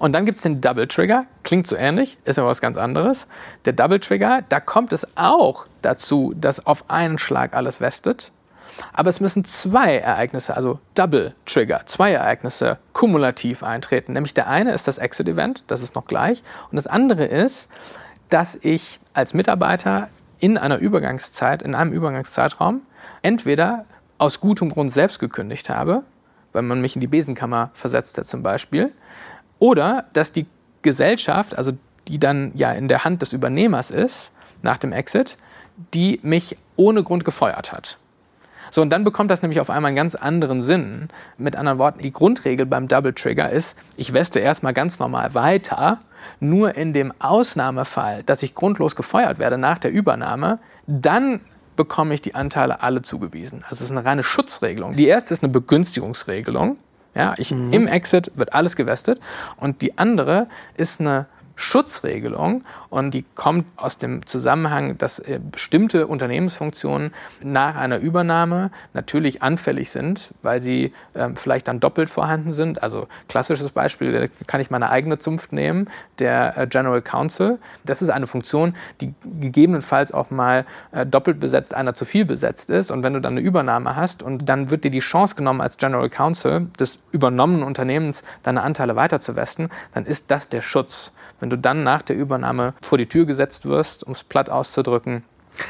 [0.00, 3.26] Und dann gibt es den Double Trigger, klingt so ähnlich, ist aber was ganz anderes.
[3.66, 8.32] Der Double Trigger, da kommt es auch dazu, dass auf einen Schlag alles vestet.
[8.94, 14.14] Aber es müssen zwei Ereignisse, also Double Trigger, zwei Ereignisse kumulativ eintreten.
[14.14, 16.42] Nämlich der eine ist das Exit Event, das ist noch gleich.
[16.70, 17.68] Und das andere ist,
[18.30, 20.08] dass ich als Mitarbeiter
[20.38, 22.80] in einer Übergangszeit, in einem Übergangszeitraum,
[23.20, 23.84] entweder
[24.16, 26.04] aus gutem Grund selbst gekündigt habe,
[26.54, 28.94] weil man mich in die Besenkammer versetzt hat zum Beispiel,
[29.60, 30.46] oder dass die
[30.82, 31.72] Gesellschaft, also
[32.08, 35.36] die dann ja in der Hand des Übernehmers ist, nach dem Exit,
[35.94, 37.96] die mich ohne Grund gefeuert hat.
[38.72, 41.08] So, und dann bekommt das nämlich auf einmal einen ganz anderen Sinn.
[41.38, 45.98] Mit anderen Worten, die Grundregel beim Double Trigger ist, ich weste erstmal ganz normal weiter,
[46.38, 51.40] nur in dem Ausnahmefall, dass ich grundlos gefeuert werde nach der Übernahme, dann
[51.76, 53.64] bekomme ich die Anteile alle zugewiesen.
[53.64, 54.96] Also es ist eine reine Schutzregelung.
[54.96, 56.76] Die erste ist eine Begünstigungsregelung.
[57.14, 57.72] Ja, ich, mhm.
[57.72, 59.20] Im Exit wird alles gewestet.
[59.56, 60.46] Und die andere
[60.76, 61.26] ist eine
[61.60, 69.42] Schutzregelung und die kommt aus dem Zusammenhang, dass äh, bestimmte Unternehmensfunktionen nach einer Übernahme natürlich
[69.42, 72.82] anfällig sind, weil sie äh, vielleicht dann doppelt vorhanden sind.
[72.82, 77.58] Also klassisches Beispiel, da kann ich meine eigene Zunft nehmen, der äh, General Counsel.
[77.84, 82.70] Das ist eine Funktion, die gegebenenfalls auch mal äh, doppelt besetzt, einer zu viel besetzt
[82.70, 82.90] ist.
[82.90, 85.76] Und wenn du dann eine Übernahme hast und dann wird dir die Chance genommen als
[85.76, 91.12] General Counsel des übernommenen Unternehmens deine Anteile weiterzuwesten, dann ist das der Schutz.
[91.40, 95.22] Wenn du dann nach der Übernahme vor die Tür gesetzt wirst, um es platt auszudrücken,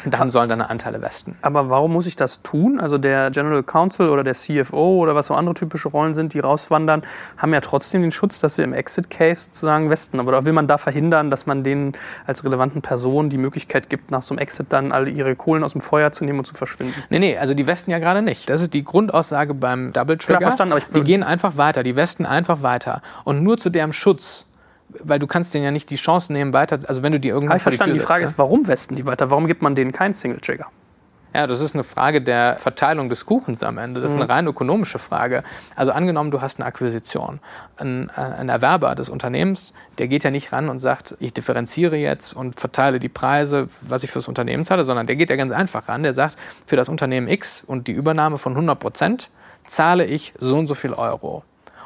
[0.05, 1.37] dann sollen deine Anteile westen.
[1.43, 2.81] Aber warum muss ich das tun?
[2.81, 6.40] Also der General Counsel oder der CFO oder was so andere typische Rollen sind, die
[6.40, 7.03] rauswandern,
[7.37, 10.21] haben ja trotzdem den Schutz, dass sie im Exit-Case sozusagen westen.
[10.21, 11.93] Aber will man da verhindern, dass man denen
[12.27, 15.73] als relevanten Personen die Möglichkeit gibt, nach so einem Exit dann alle ihre Kohlen aus
[15.73, 17.03] dem Feuer zu nehmen und zu verschwinden?
[17.11, 18.49] Nee, nee, also die westen ja gerade nicht.
[18.49, 20.38] Das ist die Grundaussage beim Double Trigger.
[20.38, 23.03] Klar, verstanden, aber ich die gehen einfach weiter, die westen einfach weiter.
[23.25, 24.47] Und nur zu deren Schutz
[25.03, 27.57] weil du kannst denen ja nicht die Chance nehmen, weiter, also wenn du die irgendwann
[27.57, 29.31] ich verstanden, die, die Frage setzt, ist, warum westen die weiter?
[29.31, 30.66] Warum gibt man denen keinen Single-Trigger?
[31.33, 34.00] Ja, das ist eine Frage der Verteilung des Kuchens am Ende.
[34.00, 34.31] Das ist eine mhm.
[34.33, 35.44] rein ökonomische Frage.
[35.76, 37.38] Also angenommen, du hast eine Akquisition.
[37.76, 42.33] Ein, ein, Erwerber des Unternehmens, der geht ja nicht ran und sagt, ich differenziere jetzt
[42.33, 45.88] und verteile die Preise, was ich fürs Unternehmen zahle, sondern der geht ja ganz einfach
[45.88, 46.03] ran.
[46.03, 49.31] Der sagt, für das Unternehmen X und die Übernahme von 100 Prozent
[49.66, 51.44] zahle ich so und so viel Euro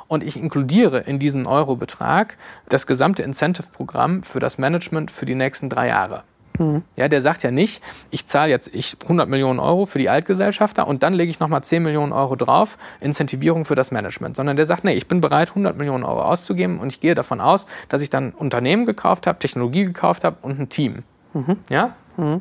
[0.08, 2.36] und ich inkludiere in diesen Eurobetrag
[2.68, 6.24] das gesamte Incentive-Programm für das Management für die nächsten drei Jahre.
[6.58, 6.82] Mhm.
[6.96, 8.70] Ja, der sagt ja nicht, ich zahle jetzt
[9.02, 12.78] 100 Millionen Euro für die Altgesellschafter und dann lege ich nochmal 10 Millionen Euro drauf,
[13.00, 16.78] Incentivierung für das Management, sondern der sagt, nee, ich bin bereit, 100 Millionen Euro auszugeben
[16.78, 20.60] und ich gehe davon aus, dass ich dann Unternehmen gekauft habe, Technologie gekauft habe und
[20.60, 21.02] ein Team.
[21.32, 21.56] Mhm.
[21.68, 21.96] Ja?
[22.16, 22.40] Mhm.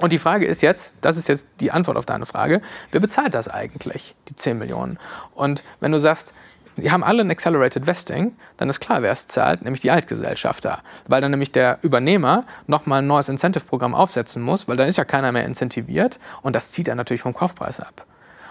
[0.00, 2.60] Und die Frage ist jetzt, das ist jetzt die Antwort auf deine Frage,
[2.92, 4.98] wer bezahlt das eigentlich, die 10 Millionen?
[5.34, 6.34] Und wenn du sagst,
[6.82, 10.80] die haben alle ein Accelerated Vesting, dann ist klar, wer es zahlt, nämlich die Altgesellschafter.
[11.06, 15.04] Weil dann nämlich der Übernehmer nochmal ein neues Incentive-Programm aufsetzen muss, weil dann ist ja
[15.04, 18.06] keiner mehr incentiviert und das zieht er natürlich vom Kaufpreis ab.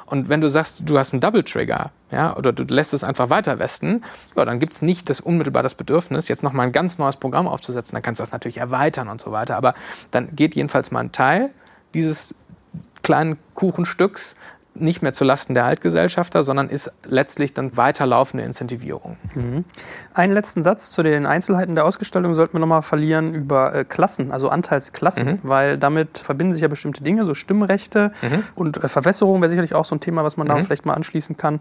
[0.08, 3.30] Und wenn du sagst, du hast einen Double Trigger, ja, oder du lässt es einfach
[3.30, 4.04] weiter westen,
[4.38, 7.46] ja, dann gibt es nicht das unmittelbar das Bedürfnis, jetzt nochmal ein ganz neues Programm
[7.46, 7.94] aufzusetzen.
[7.94, 9.58] Dann kannst du das natürlich erweitern und so weiter.
[9.58, 9.74] Aber
[10.12, 11.50] dann geht jedenfalls mal ein Teil
[11.94, 12.34] dieses
[13.04, 14.38] kleinen Kuchenstücks
[14.80, 19.18] nicht mehr zulasten der Altgesellschafter, sondern ist letztlich dann weiterlaufende Incentivierung.
[19.36, 19.66] Mhm.
[20.13, 24.32] Einen letzten Satz zu den Einzelheiten der Ausgestaltung sollten wir nochmal verlieren über äh, Klassen,
[24.32, 25.40] also Anteilsklassen, mhm.
[25.44, 28.44] weil damit verbinden sich ja bestimmte Dinge, so Stimmrechte mhm.
[28.56, 30.63] und äh, Verwässerung wäre sicherlich auch so ein Thema, was man da mhm.
[30.63, 31.60] vielleicht mal anschließen kann.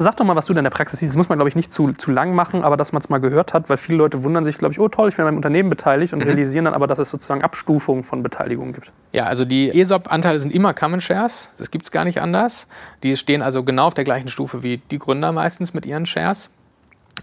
[0.00, 1.12] Sag doch mal, was du denn in der Praxis siehst.
[1.12, 3.18] Das muss man, glaube ich, nicht zu, zu lang machen, aber dass man es mal
[3.18, 5.38] gehört hat, weil viele Leute wundern sich, glaube ich, oh toll, ich bin an meinem
[5.38, 6.26] Unternehmen beteiligt und mhm.
[6.26, 8.92] realisieren dann aber, dass es sozusagen Abstufungen von Beteiligungen gibt.
[9.12, 11.50] Ja, also die ESOP-Anteile sind immer Common Shares.
[11.58, 12.68] Das gibt es gar nicht anders.
[13.02, 16.50] Die stehen also genau auf der gleichen Stufe wie die Gründer meistens mit ihren Shares.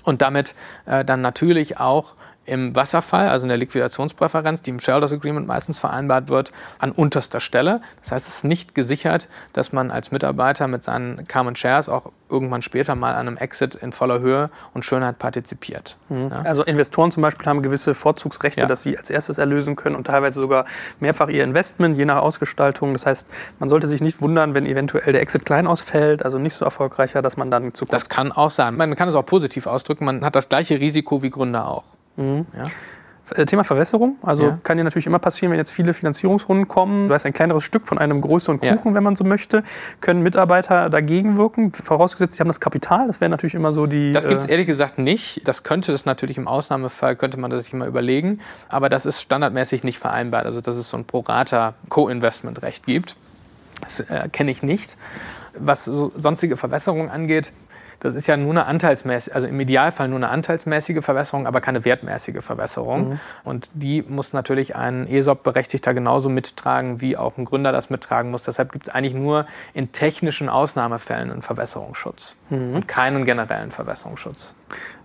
[0.04, 0.54] Und damit
[0.86, 5.80] äh, dann natürlich auch im Wasserfall, also in der Liquidationspräferenz, die im Shareholders Agreement meistens
[5.80, 7.82] vereinbart wird, an unterster Stelle.
[8.02, 12.12] Das heißt, es ist nicht gesichert, dass man als Mitarbeiter mit seinen Common Shares auch
[12.30, 15.98] irgendwann später mal an einem Exit in voller Höhe und Schönheit partizipiert.
[16.10, 16.32] Mhm.
[16.34, 16.42] Ja?
[16.44, 18.68] Also Investoren zum Beispiel haben gewisse Vorzugsrechte, ja.
[18.68, 20.66] dass sie als erstes erlösen können und teilweise sogar
[21.00, 22.94] mehrfach ihr Investment, je nach Ausgestaltung.
[22.94, 23.30] Das heißt,
[23.60, 27.22] man sollte sich nicht wundern, wenn eventuell der Exit klein ausfällt, also nicht so erfolgreicher,
[27.22, 28.76] dass man dann zu Das kann auch sein.
[28.76, 30.06] Man kann es auch positiv ausdrücken.
[30.06, 31.84] Man hat das gleiche Risiko wie Gründer auch.
[32.18, 32.46] Mhm.
[32.58, 32.68] Ja.
[33.36, 34.18] Äh, Thema Verwässerung.
[34.22, 34.60] Also ja.
[34.62, 37.08] kann dir natürlich immer passieren, wenn jetzt viele Finanzierungsrunden kommen.
[37.08, 38.94] Du hast ein kleineres Stück von einem größeren Kuchen, ja.
[38.94, 39.64] wenn man so möchte.
[40.00, 41.74] Können Mitarbeiter dagegen wirken?
[41.74, 43.08] Vorausgesetzt, sie haben das Kapital.
[43.08, 44.12] Das wäre natürlich immer so die.
[44.12, 45.48] Das gibt es äh, ehrlich gesagt nicht.
[45.48, 48.42] Das könnte es natürlich im Ausnahmefall, könnte man das sich immer überlegen.
[48.70, 50.46] Aber das ist standardmäßig nicht vereinbart.
[50.46, 53.16] Also, dass es so ein Pro-Rata-Co-Investment-Recht gibt.
[53.82, 54.98] Das äh, kenne ich nicht.
[55.58, 57.52] Was so sonstige Verwässerung angeht,
[58.00, 61.86] das ist ja nur eine anteilsmäßige, also im Idealfall nur eine anteilsmäßige Verbesserung, aber keine
[61.86, 63.10] wertmäßige Verbesserung.
[63.10, 63.20] Mhm.
[63.44, 68.44] Und die muss natürlich ein ESOP-Berechtigter genauso mittragen, wie auch ein Gründer das mittragen muss.
[68.44, 72.76] Deshalb gibt es eigentlich nur in technischen Ausnahmefällen einen Verwässerungsschutz mhm.
[72.76, 74.56] und keinen generellen Verwässerungsschutz.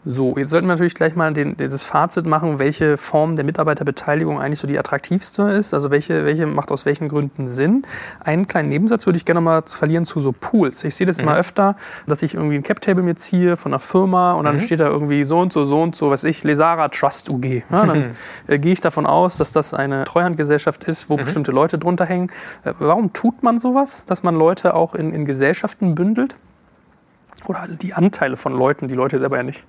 [0.05, 4.41] So, jetzt sollten wir natürlich gleich mal den, das Fazit machen, welche Form der Mitarbeiterbeteiligung
[4.41, 5.75] eigentlich so die attraktivste ist.
[5.75, 7.85] Also welche, welche macht aus welchen Gründen Sinn.
[8.21, 10.85] Einen kleinen Nebensatz würde ich gerne mal verlieren zu so Pools.
[10.85, 11.25] Ich sehe das mhm.
[11.25, 14.61] immer öfter, dass ich irgendwie ein Cap-Table mir ziehe von einer Firma und dann mhm.
[14.61, 17.63] steht da irgendwie so und so, so und so, was ich, Lesara Trust UG.
[17.71, 21.23] Ja, dann äh, gehe ich davon aus, dass das eine Treuhandgesellschaft ist, wo mhm.
[21.23, 22.31] bestimmte Leute drunter hängen.
[22.65, 26.37] Äh, warum tut man sowas, dass man Leute auch in, in Gesellschaften bündelt?
[27.47, 29.65] Oder die Anteile von Leuten, die Leute selber ja nicht?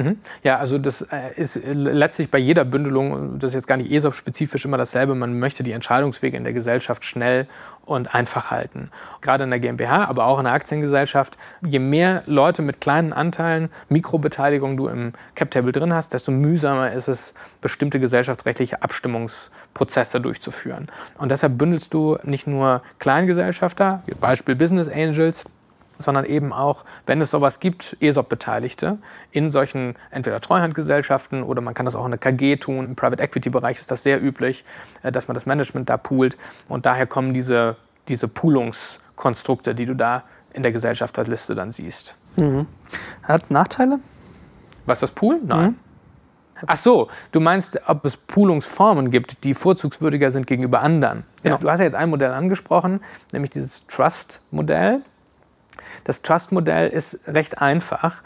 [0.00, 0.18] Mhm.
[0.42, 4.64] Ja, also das äh, ist letztlich bei jeder Bündelung, das ist jetzt gar nicht ESOP-spezifisch
[4.64, 7.46] immer dasselbe, man möchte die Entscheidungswege in der Gesellschaft schnell
[7.84, 8.90] und einfach halten.
[9.20, 11.36] Gerade in der GmbH, aber auch in der Aktiengesellschaft,
[11.66, 17.08] je mehr Leute mit kleinen Anteilen, Mikrobeteiligung du im Cap-Table drin hast, desto mühsamer ist
[17.08, 20.86] es, bestimmte gesellschaftsrechtliche Abstimmungsprozesse durchzuführen.
[21.18, 25.44] Und deshalb bündelst du nicht nur Kleingesellschafter, Beispiel Business Angels,
[26.00, 28.98] sondern eben auch, wenn es sowas gibt, ESOP-Beteiligte
[29.30, 32.86] in solchen entweder Treuhandgesellschaften oder man kann das auch in der KG tun.
[32.86, 34.64] Im Private Equity-Bereich ist das sehr üblich,
[35.02, 36.36] äh, dass man das Management da poolt.
[36.68, 37.76] Und daher kommen diese,
[38.08, 42.16] diese Poolungskonstrukte, die du da in der Gesellschafterliste dann siehst.
[42.36, 42.66] Mhm.
[43.22, 44.00] Hat es Nachteile?
[44.86, 45.40] Was das Pool?
[45.44, 45.70] Nein.
[45.70, 45.76] Mhm.
[46.66, 51.24] Ach so, du meinst, ob es Poolungsformen gibt, die vorzugswürdiger sind gegenüber anderen.
[51.42, 51.56] Genau.
[51.56, 53.00] Du hast ja jetzt ein Modell angesprochen,
[53.32, 55.02] nämlich dieses Trust-Modell.
[56.04, 58.22] Das Trust-Modell ist recht einfach.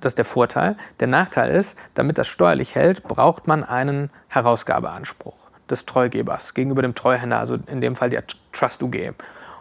[0.00, 0.76] Das ist der Vorteil.
[1.00, 6.94] Der Nachteil ist, damit das steuerlich hält, braucht man einen Herausgabeanspruch des Treugebers gegenüber dem
[6.94, 9.12] Treuhänder, also in dem Fall der Trust UG.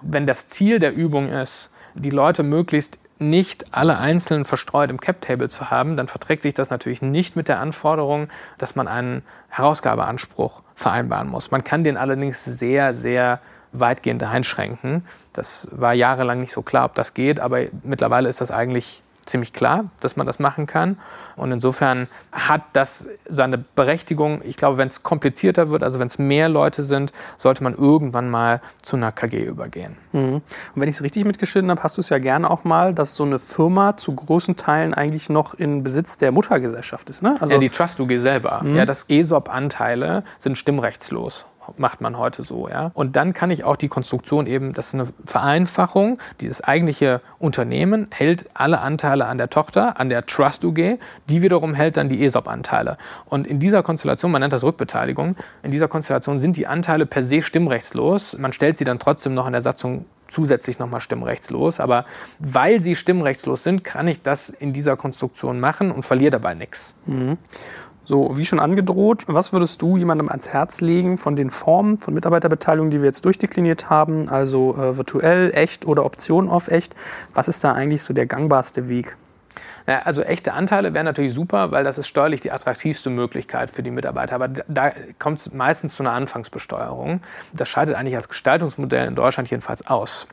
[0.01, 5.47] Wenn das Ziel der Übung ist, die Leute möglichst nicht alle einzeln verstreut im Cap-Table
[5.47, 8.27] zu haben, dann verträgt sich das natürlich nicht mit der Anforderung,
[8.57, 11.51] dass man einen Herausgabeanspruch vereinbaren muss.
[11.51, 13.39] Man kann den allerdings sehr, sehr
[13.73, 15.05] weitgehend einschränken.
[15.33, 19.53] Das war jahrelang nicht so klar, ob das geht, aber mittlerweile ist das eigentlich ziemlich
[19.53, 20.97] klar, dass man das machen kann.
[21.35, 24.41] Und insofern hat das seine Berechtigung.
[24.43, 28.29] Ich glaube, wenn es komplizierter wird, also wenn es mehr Leute sind, sollte man irgendwann
[28.29, 29.97] mal zu einer KG übergehen.
[30.11, 30.33] Mhm.
[30.35, 30.43] Und
[30.75, 33.23] wenn ich es richtig mitgeschnitten habe, hast du es ja gerne auch mal, dass so
[33.23, 37.23] eine Firma zu großen Teilen eigentlich noch in Besitz der Muttergesellschaft ist.
[37.23, 37.37] Ne?
[37.39, 38.61] Also ja, die Trust UG selber.
[38.63, 38.75] Mhm.
[38.75, 41.45] Ja, das ESOP-Anteile sind stimmrechtslos
[41.77, 42.67] macht man heute so.
[42.67, 42.91] Ja?
[42.93, 48.07] Und dann kann ich auch die Konstruktion eben, das ist eine Vereinfachung, dieses eigentliche Unternehmen
[48.11, 50.97] hält alle Anteile an der Tochter, an der Trust UG,
[51.29, 52.97] die wiederum hält dann die ESOP-Anteile.
[53.25, 57.23] Und in dieser Konstellation, man nennt das Rückbeteiligung, in dieser Konstellation sind die Anteile per
[57.23, 58.37] se stimmrechtslos.
[58.37, 61.79] Man stellt sie dann trotzdem noch in der Satzung zusätzlich nochmal stimmrechtslos.
[61.79, 62.05] Aber
[62.39, 66.95] weil sie stimmrechtslos sind, kann ich das in dieser Konstruktion machen und verliere dabei nichts.
[67.05, 67.37] Mhm.
[68.05, 72.13] So, wie schon angedroht, was würdest du jemandem ans Herz legen von den Formen von
[72.13, 76.95] Mitarbeiterbeteiligung, die wir jetzt durchdekliniert haben, also äh, virtuell, echt oder Option auf echt?
[77.33, 79.15] Was ist da eigentlich so der gangbarste Weg?
[79.87, 83.83] Ja, also echte Anteile wären natürlich super, weil das ist steuerlich die attraktivste Möglichkeit für
[83.83, 84.35] die Mitarbeiter.
[84.35, 87.21] Aber da kommt es meistens zu einer Anfangsbesteuerung.
[87.53, 90.27] Das scheidet eigentlich als Gestaltungsmodell in Deutschland jedenfalls aus.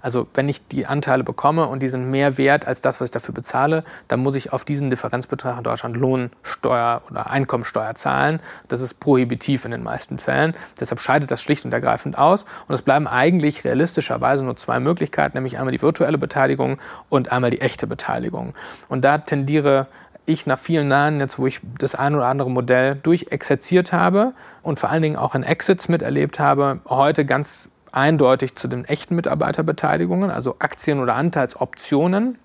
[0.00, 3.10] Also wenn ich die Anteile bekomme und die sind mehr wert als das, was ich
[3.12, 8.40] dafür bezahle, dann muss ich auf diesen Differenzbetrag in Deutschland Lohnsteuer oder Einkommensteuer zahlen.
[8.68, 10.54] Das ist prohibitiv in den meisten Fällen.
[10.78, 12.44] Deshalb scheidet das schlicht und ergreifend aus.
[12.68, 17.50] Und es bleiben eigentlich realistischerweise nur zwei Möglichkeiten, nämlich einmal die virtuelle Beteiligung und einmal
[17.50, 18.54] die echte Beteiligung.
[18.88, 19.86] Und da tendiere
[20.26, 24.32] ich nach vielen Jahren, jetzt wo ich das ein oder andere Modell durchexerziert habe
[24.62, 29.16] und vor allen Dingen auch in Exits miterlebt habe, heute ganz eindeutig zu den echten
[29.16, 32.38] Mitarbeiterbeteiligungen, also Aktien- oder Anteilsoptionen,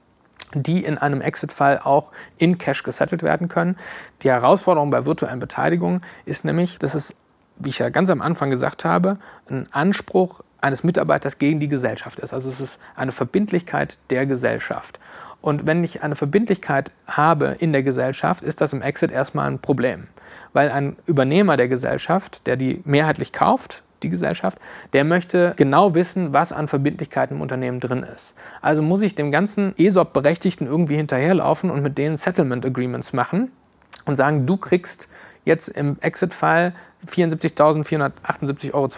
[0.53, 3.77] die in einem Exit-Fall auch in Cash gesettelt werden können.
[4.21, 7.13] Die Herausforderung bei virtuellen Beteiligungen ist nämlich, dass es,
[7.57, 9.17] wie ich ja ganz am Anfang gesagt habe,
[9.49, 12.33] ein Anspruch eines Mitarbeiters gegen die Gesellschaft ist.
[12.33, 14.99] Also es ist eine Verbindlichkeit der Gesellschaft.
[15.41, 19.59] Und wenn ich eine Verbindlichkeit habe in der Gesellschaft, ist das im Exit erstmal ein
[19.59, 20.07] Problem.
[20.53, 24.57] Weil ein Übernehmer der Gesellschaft, der die mehrheitlich kauft, die Gesellschaft,
[24.93, 28.35] der möchte genau wissen, was an Verbindlichkeiten im Unternehmen drin ist.
[28.61, 33.51] Also muss ich dem ganzen ESOP-Berechtigten irgendwie hinterherlaufen und mit denen Settlement Agreements machen
[34.05, 35.09] und sagen, du kriegst
[35.43, 36.73] jetzt im Exit-Fall
[37.07, 38.89] 74.478,52 Euro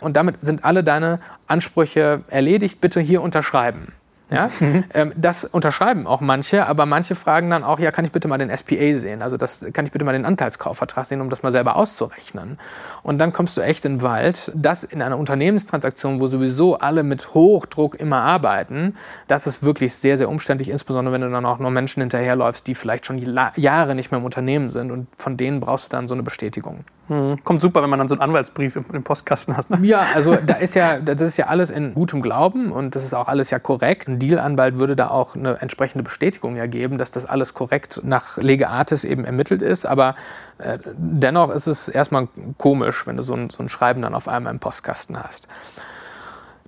[0.00, 3.92] und damit sind alle deine Ansprüche erledigt, bitte hier unterschreiben.
[4.30, 4.50] Ja?
[4.64, 4.84] Mhm.
[4.94, 8.38] Ähm, das unterschreiben auch manche, aber manche fragen dann auch, ja, kann ich bitte mal
[8.38, 9.20] den SPA sehen?
[9.20, 12.58] Also das kann ich bitte mal den Anteilskaufvertrag sehen, um das mal selber auszurechnen.
[13.02, 14.52] Und dann kommst du echt in den Wald.
[14.54, 18.94] Das in einer Unternehmenstransaktion, wo sowieso alle mit Hochdruck immer arbeiten,
[19.26, 22.74] das ist wirklich sehr, sehr umständlich, insbesondere wenn du dann auch nur Menschen hinterherläufst, die
[22.74, 23.18] vielleicht schon
[23.56, 26.84] Jahre nicht mehr im Unternehmen sind und von denen brauchst du dann so eine Bestätigung.
[27.08, 27.44] Hm.
[27.44, 29.68] Kommt super, wenn man dann so einen Anwaltsbrief im, Postkasten hat.
[29.68, 29.78] Ne?
[29.82, 33.12] Ja, also da ist ja, das ist ja alles in gutem Glauben und das ist
[33.12, 34.08] auch alles ja korrekt.
[34.08, 38.38] Ein Dealanwalt würde da auch eine entsprechende Bestätigung ja geben, dass das alles korrekt nach
[38.38, 39.84] Lege Artis eben ermittelt ist.
[39.84, 40.14] Aber
[40.58, 44.26] äh, dennoch ist es erstmal komisch, wenn du so ein, so ein Schreiben dann auf
[44.26, 45.46] einmal im Postkasten hast.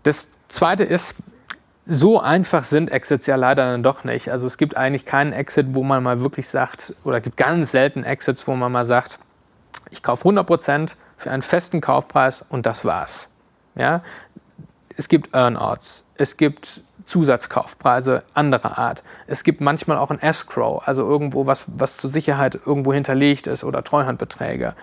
[0.03, 1.17] Das zweite ist,
[1.87, 4.31] so einfach sind Exits ja leider dann doch nicht.
[4.31, 7.71] Also es gibt eigentlich keinen Exit, wo man mal wirklich sagt, oder es gibt ganz
[7.71, 9.21] selten Exits, wo man mal sagt,
[9.91, 13.31] ich kaufe 100% für einen festen Kaufpreis und das war's.
[13.75, 14.03] Ja?
[14.97, 19.03] Es gibt Earnouts, es gibt Zusatzkaufpreise anderer Art.
[19.27, 23.65] Es gibt manchmal auch ein Escrow, also irgendwo was, was zur Sicherheit irgendwo hinterlegt ist
[23.65, 24.75] oder Treuhandbeträge.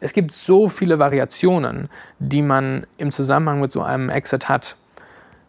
[0.00, 4.76] Es gibt so viele Variationen, die man im Zusammenhang mit so einem Exit hat.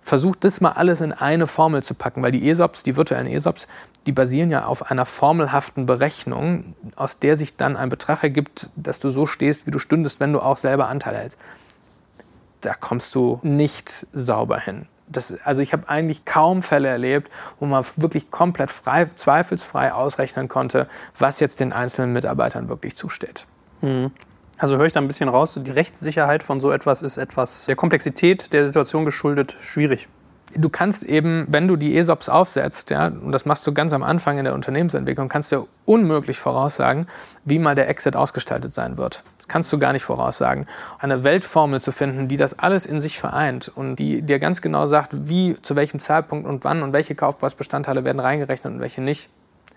[0.01, 3.67] Versucht das mal alles in eine Formel zu packen, weil die ESOPs, die virtuellen ESOPs,
[4.07, 8.99] die basieren ja auf einer formelhaften Berechnung, aus der sich dann ein Betrag ergibt, dass
[8.99, 11.37] du so stehst, wie du stündest, wenn du auch selber Anteil hältst.
[12.61, 14.87] Da kommst du nicht sauber hin.
[15.07, 20.47] Das, also ich habe eigentlich kaum Fälle erlebt, wo man wirklich komplett frei, zweifelsfrei ausrechnen
[20.47, 20.87] konnte,
[21.17, 23.45] was jetzt den einzelnen Mitarbeitern wirklich zusteht.
[23.81, 24.11] Mhm.
[24.57, 27.75] Also höre ich da ein bisschen raus, die Rechtssicherheit von so etwas ist etwas der
[27.75, 30.07] Komplexität der Situation geschuldet schwierig.
[30.55, 34.03] Du kannst eben, wenn du die ESOPs aufsetzt, ja, und das machst du ganz am
[34.03, 37.07] Anfang in der Unternehmensentwicklung, kannst du unmöglich voraussagen,
[37.45, 39.23] wie mal der Exit ausgestaltet sein wird.
[39.37, 40.65] Das kannst du gar nicht voraussagen.
[40.99, 44.85] Eine Weltformel zu finden, die das alles in sich vereint und die dir ganz genau
[44.85, 49.29] sagt, wie, zu welchem Zeitpunkt und wann und welche Kaufpreisbestandteile werden reingerechnet und welche nicht,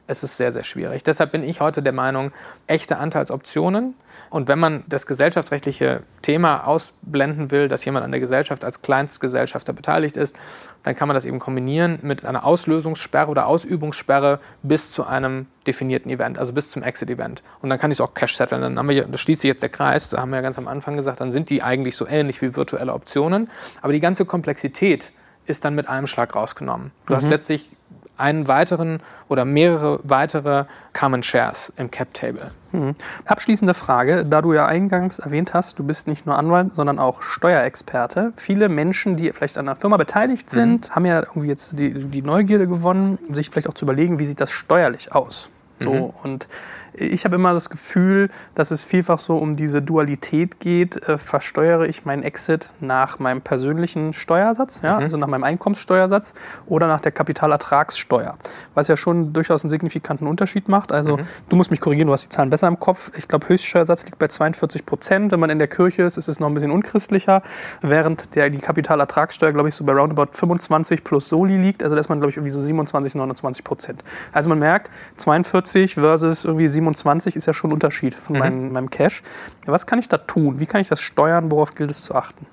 [0.07, 1.03] es ist sehr, sehr schwierig.
[1.03, 2.31] Deshalb bin ich heute der Meinung,
[2.67, 3.95] echte Anteilsoptionen.
[4.29, 9.73] Und wenn man das gesellschaftsrechtliche Thema ausblenden will, dass jemand an der Gesellschaft als Kleinstgesellschafter
[9.73, 10.39] beteiligt ist,
[10.83, 16.11] dann kann man das eben kombinieren mit einer Auslösungssperre oder Ausübungssperre bis zu einem definierten
[16.11, 17.43] Event, also bis zum Exit-Event.
[17.63, 18.61] Und dann kann ich es auch cash setteln.
[18.61, 20.69] Dann haben wir, das schließt sich jetzt der Kreis, da haben wir ja ganz am
[20.69, 23.49] Anfang gesagt, dann sind die eigentlich so ähnlich wie virtuelle Optionen.
[23.81, 25.13] Aber die ganze Komplexität
[25.47, 26.91] ist dann mit einem Schlag rausgenommen.
[27.07, 27.17] Du mhm.
[27.17, 27.71] hast letztlich
[28.17, 32.51] einen weiteren oder mehrere weitere Common Shares im Cap Table.
[32.73, 32.95] Hm.
[33.25, 37.23] Abschließende Frage, da du ja eingangs erwähnt hast, du bist nicht nur Anwalt, sondern auch
[37.23, 38.33] Steuerexperte.
[38.37, 40.95] Viele Menschen, die vielleicht an einer Firma beteiligt sind, mhm.
[40.95, 44.41] haben ja irgendwie jetzt die, die Neugierde gewonnen, sich vielleicht auch zu überlegen, wie sieht
[44.41, 45.51] das steuerlich aus?
[45.81, 46.13] So, mhm.
[46.23, 46.49] und
[46.97, 51.09] ich habe immer das Gefühl, dass es vielfach so um diese Dualität geht.
[51.09, 55.03] Äh, versteuere ich meinen Exit nach meinem persönlichen Steuersatz, ja, mhm.
[55.03, 56.35] also nach meinem Einkommenssteuersatz
[56.67, 58.37] oder nach der Kapitalertragssteuer,
[58.75, 60.93] was ja schon durchaus einen signifikanten Unterschied macht.
[60.93, 61.27] Also mhm.
[61.49, 63.11] du musst mich korrigieren, du hast die Zahlen besser im Kopf.
[63.17, 65.33] Ich glaube, Höchststeuersatz liegt bei 42 Prozent.
[65.33, 67.43] Wenn man in der Kirche ist, ist es noch ein bisschen unchristlicher,
[67.81, 71.83] während der, die Kapitalertragssteuer, glaube ich, so bei roundabout 25 plus Soli liegt.
[71.83, 74.05] Also da ist man, glaube ich, irgendwie so 27, 29 Prozent.
[74.33, 78.41] Also man merkt, 42 versus irgendwie 27 27 ist ja schon ein Unterschied von mhm.
[78.41, 79.23] meinem, meinem Cash.
[79.67, 80.61] Was kann ich da tun?
[80.61, 81.51] Wie kann ich das steuern?
[81.51, 82.47] Worauf gilt es zu achten?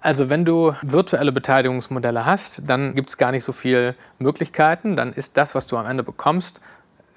[0.00, 4.96] Also wenn du virtuelle Beteiligungsmodelle hast, dann gibt es gar nicht so viele Möglichkeiten.
[4.96, 6.60] Dann ist das, was du am Ende bekommst,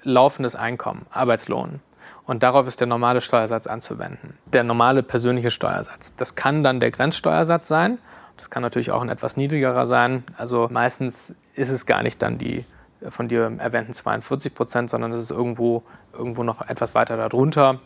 [0.02, 1.80] laufendes Einkommen, Arbeitslohn.
[2.26, 4.38] Und darauf ist der normale Steuersatz anzuwenden.
[4.46, 6.12] Der normale persönliche Steuersatz.
[6.16, 7.98] Das kann dann der Grenzsteuersatz sein.
[8.36, 10.22] Das kann natürlich auch ein etwas niedrigerer sein.
[10.36, 12.64] Also meistens ist es gar nicht dann die
[13.10, 15.82] von dir erwähnten 42 Prozent, sondern es ist irgendwo,
[16.12, 17.80] irgendwo noch etwas weiter darunter.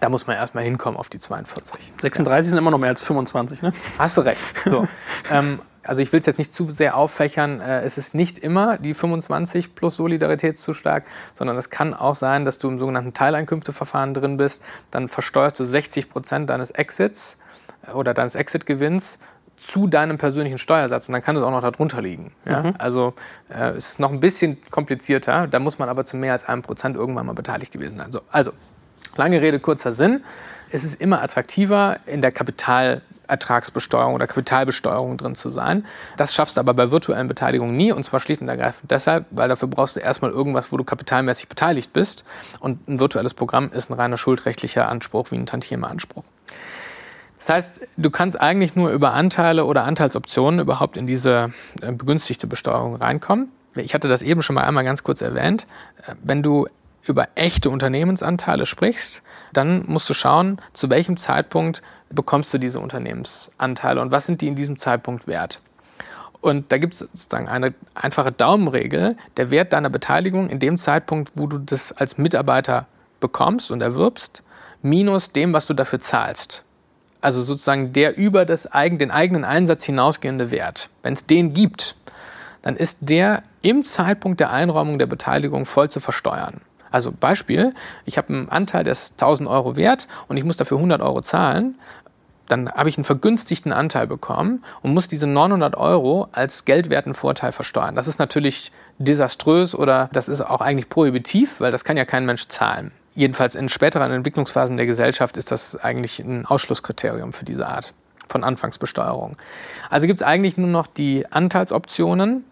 [0.00, 1.92] Da muss man erstmal hinkommen auf die 42.
[2.00, 2.42] 36 ja.
[2.42, 3.72] sind immer noch mehr als 25, ne?
[3.98, 4.42] Hast du recht.
[4.66, 4.86] So,
[5.30, 7.60] ähm, also ich will es jetzt nicht zu sehr auffächern.
[7.60, 12.58] Äh, es ist nicht immer die 25 plus Solidaritätszuschlag, sondern es kann auch sein, dass
[12.58, 14.62] du im sogenannten Teileinkünfteverfahren drin bist.
[14.90, 17.38] Dann versteuerst du 60 Prozent deines Exits
[17.86, 19.18] äh, oder deines Exit-Gewinns
[19.56, 22.32] zu deinem persönlichen Steuersatz und dann kann es auch noch darunter liegen.
[22.44, 22.62] Ja?
[22.62, 22.74] Mhm.
[22.78, 23.14] Also
[23.48, 26.62] äh, es ist noch ein bisschen komplizierter, da muss man aber zu mehr als einem
[26.62, 28.12] Prozent irgendwann mal beteiligt gewesen sein.
[28.12, 28.52] So, also,
[29.16, 30.22] lange Rede, kurzer Sinn.
[30.70, 35.86] Es ist immer attraktiver, in der Kapitalertragsbesteuerung oder Kapitalbesteuerung drin zu sein.
[36.16, 39.48] Das schaffst du aber bei virtuellen Beteiligungen nie und zwar schlicht und ergreifend deshalb, weil
[39.48, 42.24] dafür brauchst du erstmal irgendwas, wo du kapitalmäßig beteiligt bist
[42.60, 46.24] und ein virtuelles Programm ist ein reiner schuldrechtlicher Anspruch wie ein Tantiemeanspruch.
[47.46, 52.48] Das heißt, du kannst eigentlich nur über Anteile oder Anteilsoptionen überhaupt in diese äh, begünstigte
[52.48, 53.52] Besteuerung reinkommen.
[53.76, 55.68] Ich hatte das eben schon mal einmal ganz kurz erwähnt.
[56.08, 56.66] Äh, wenn du
[57.06, 59.22] über echte Unternehmensanteile sprichst,
[59.52, 64.48] dann musst du schauen, zu welchem Zeitpunkt bekommst du diese Unternehmensanteile und was sind die
[64.48, 65.60] in diesem Zeitpunkt wert.
[66.40, 71.30] Und da gibt es sozusagen eine einfache Daumenregel, der Wert deiner Beteiligung in dem Zeitpunkt,
[71.36, 72.86] wo du das als Mitarbeiter
[73.20, 74.42] bekommst und erwirbst,
[74.82, 76.64] minus dem, was du dafür zahlst
[77.26, 81.96] also sozusagen der über das den eigenen Einsatz hinausgehende Wert, wenn es den gibt,
[82.62, 86.60] dann ist der im Zeitpunkt der Einräumung der Beteiligung voll zu versteuern.
[86.92, 87.74] Also Beispiel,
[88.04, 91.20] ich habe einen Anteil, der ist 1000 Euro wert und ich muss dafür 100 Euro
[91.20, 91.76] zahlen.
[92.46, 97.50] Dann habe ich einen vergünstigten Anteil bekommen und muss diese 900 Euro als geldwerten Vorteil
[97.50, 97.96] versteuern.
[97.96, 102.24] Das ist natürlich desaströs oder das ist auch eigentlich prohibitiv, weil das kann ja kein
[102.24, 107.66] Mensch zahlen jedenfalls in späteren Entwicklungsphasen der Gesellschaft ist das eigentlich ein Ausschlusskriterium für diese
[107.66, 107.92] Art
[108.28, 109.36] von Anfangsbesteuerung.
[109.90, 112.44] Also gibt es eigentlich nur noch die Anteilsoptionen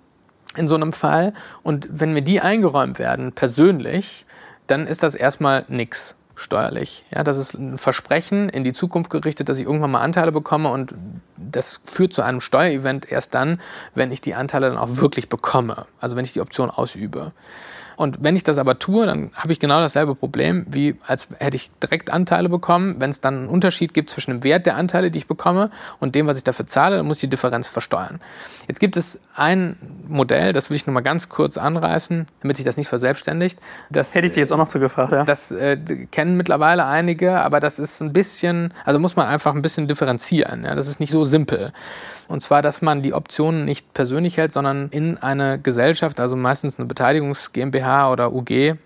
[0.57, 1.33] in so einem Fall.
[1.63, 4.27] Und wenn mir die eingeräumt werden, persönlich,
[4.67, 6.17] dann ist das erstmal nichts.
[6.37, 7.05] steuerlich.
[7.11, 10.69] Ja, das ist ein Versprechen in die Zukunft gerichtet, dass ich irgendwann mal Anteile bekomme
[10.69, 10.95] und
[11.37, 13.61] das führt zu einem Steuerevent erst dann,
[13.95, 17.31] wenn ich die Anteile dann auch wirklich bekomme, also wenn ich die Option ausübe.
[17.97, 21.57] Und wenn ich das aber tue, dann habe ich genau dasselbe Problem, wie als hätte
[21.57, 22.97] ich direkt Anteile bekommen.
[22.99, 25.71] Wenn es dann einen Unterschied gibt zwischen dem Wert der Anteile, die ich bekomme,
[26.01, 28.21] und dem, was ich dafür zahle, dann muss ich die Differenz versteuern.
[28.69, 29.77] Jetzt gibt es ein
[30.09, 33.59] Modell, das will ich nur mal ganz kurz anreißen, damit sich das nicht verselbstständigt.
[33.91, 35.25] Das, hätte ich dir jetzt auch noch zu gefragt, ja.
[35.25, 35.77] Das äh,
[36.11, 40.65] kennen mittlerweile einige, aber das ist ein bisschen, also muss man einfach ein bisschen differenzieren.
[40.65, 40.75] Ja?
[40.75, 41.73] Das ist nicht so simpel.
[42.29, 46.79] Und zwar, dass man die Optionen nicht persönlich hält, sondern in eine Gesellschaft, also meistens
[46.79, 48.77] eine Beteiligungs GmbH oder UG,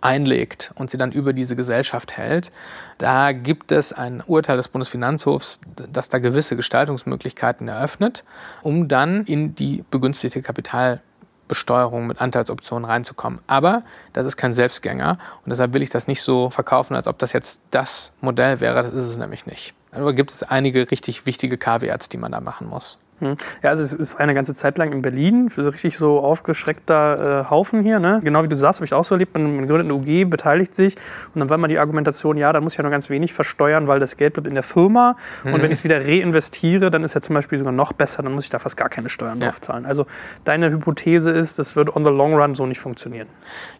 [0.00, 2.50] einlegt und sie dann über diese Gesellschaft hält.
[2.98, 8.24] Da gibt es ein Urteil des Bundesfinanzhofs, das da gewisse Gestaltungsmöglichkeiten eröffnet,
[8.62, 13.40] um dann in die begünstigte Kapitalbesteuerung mit Anteilsoptionen reinzukommen.
[13.46, 13.82] Aber
[14.12, 17.32] das ist kein Selbstgänger und deshalb will ich das nicht so verkaufen, als ob das
[17.32, 18.82] jetzt das Modell wäre.
[18.82, 19.74] Das ist es nämlich nicht.
[19.92, 22.98] Aber gibt es einige richtig wichtige Caveats, die man da machen muss.
[23.20, 23.36] Hm.
[23.62, 27.44] Ja, also es, war eine ganze Zeit lang in Berlin, für so richtig so aufgeschreckter
[27.46, 28.00] äh, Haufen hier.
[28.00, 28.20] Ne?
[28.24, 30.74] Genau wie du sagst, habe ich auch so erlebt, man, man gründet eine UG, beteiligt
[30.74, 30.96] sich
[31.34, 33.86] und dann war mal die Argumentation, ja, da muss ich ja nur ganz wenig versteuern,
[33.86, 35.54] weil das Geld bleibt in der Firma mhm.
[35.54, 38.32] und wenn ich es wieder reinvestiere, dann ist ja zum Beispiel sogar noch besser, dann
[38.32, 39.48] muss ich da fast gar keine Steuern ja.
[39.48, 39.84] drauf zahlen.
[39.84, 40.06] Also
[40.44, 43.28] deine Hypothese ist, das wird on the long run so nicht funktionieren.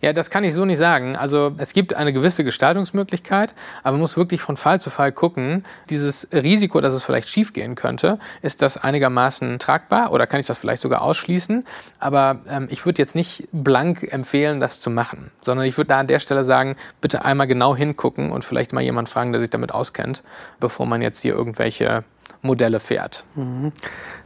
[0.01, 1.17] Ja, das kann ich so nicht sagen.
[1.17, 5.65] Also es gibt eine gewisse Gestaltungsmöglichkeit, aber man muss wirklich von Fall zu Fall gucken,
[5.89, 10.47] dieses Risiko, dass es vielleicht schiefgehen könnte, ist das einigermaßen einigermaßen tragbar oder kann ich
[10.47, 11.65] das vielleicht sogar ausschließen.
[11.99, 15.99] Aber ähm, ich würde jetzt nicht blank empfehlen, das zu machen, sondern ich würde da
[15.99, 19.51] an der Stelle sagen, bitte einmal genau hingucken und vielleicht mal jemanden fragen, der sich
[19.51, 20.23] damit auskennt,
[20.59, 22.05] bevor man jetzt hier irgendwelche
[22.43, 23.25] Modelle fährt.
[23.35, 23.73] Mhm.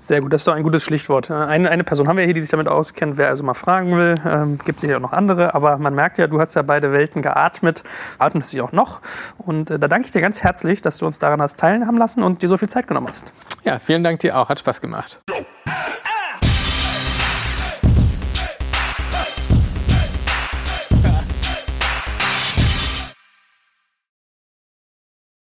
[0.00, 1.30] Sehr gut, das ist doch ein gutes Schlichtwort.
[1.30, 3.16] Eine, eine Person haben wir hier, die sich damit auskennt.
[3.16, 5.54] Wer also mal fragen will, ähm, gibt sicher auch noch andere.
[5.54, 7.82] Aber man merkt ja, du hast ja beide Welten geatmet,
[8.18, 9.00] atmest sie auch noch.
[9.38, 12.22] Und äh, da danke ich dir ganz herzlich, dass du uns daran hast teilhaben lassen
[12.22, 13.32] und dir so viel Zeit genommen hast.
[13.64, 14.48] Ja, vielen Dank dir auch.
[14.48, 15.20] Hat Spaß gemacht.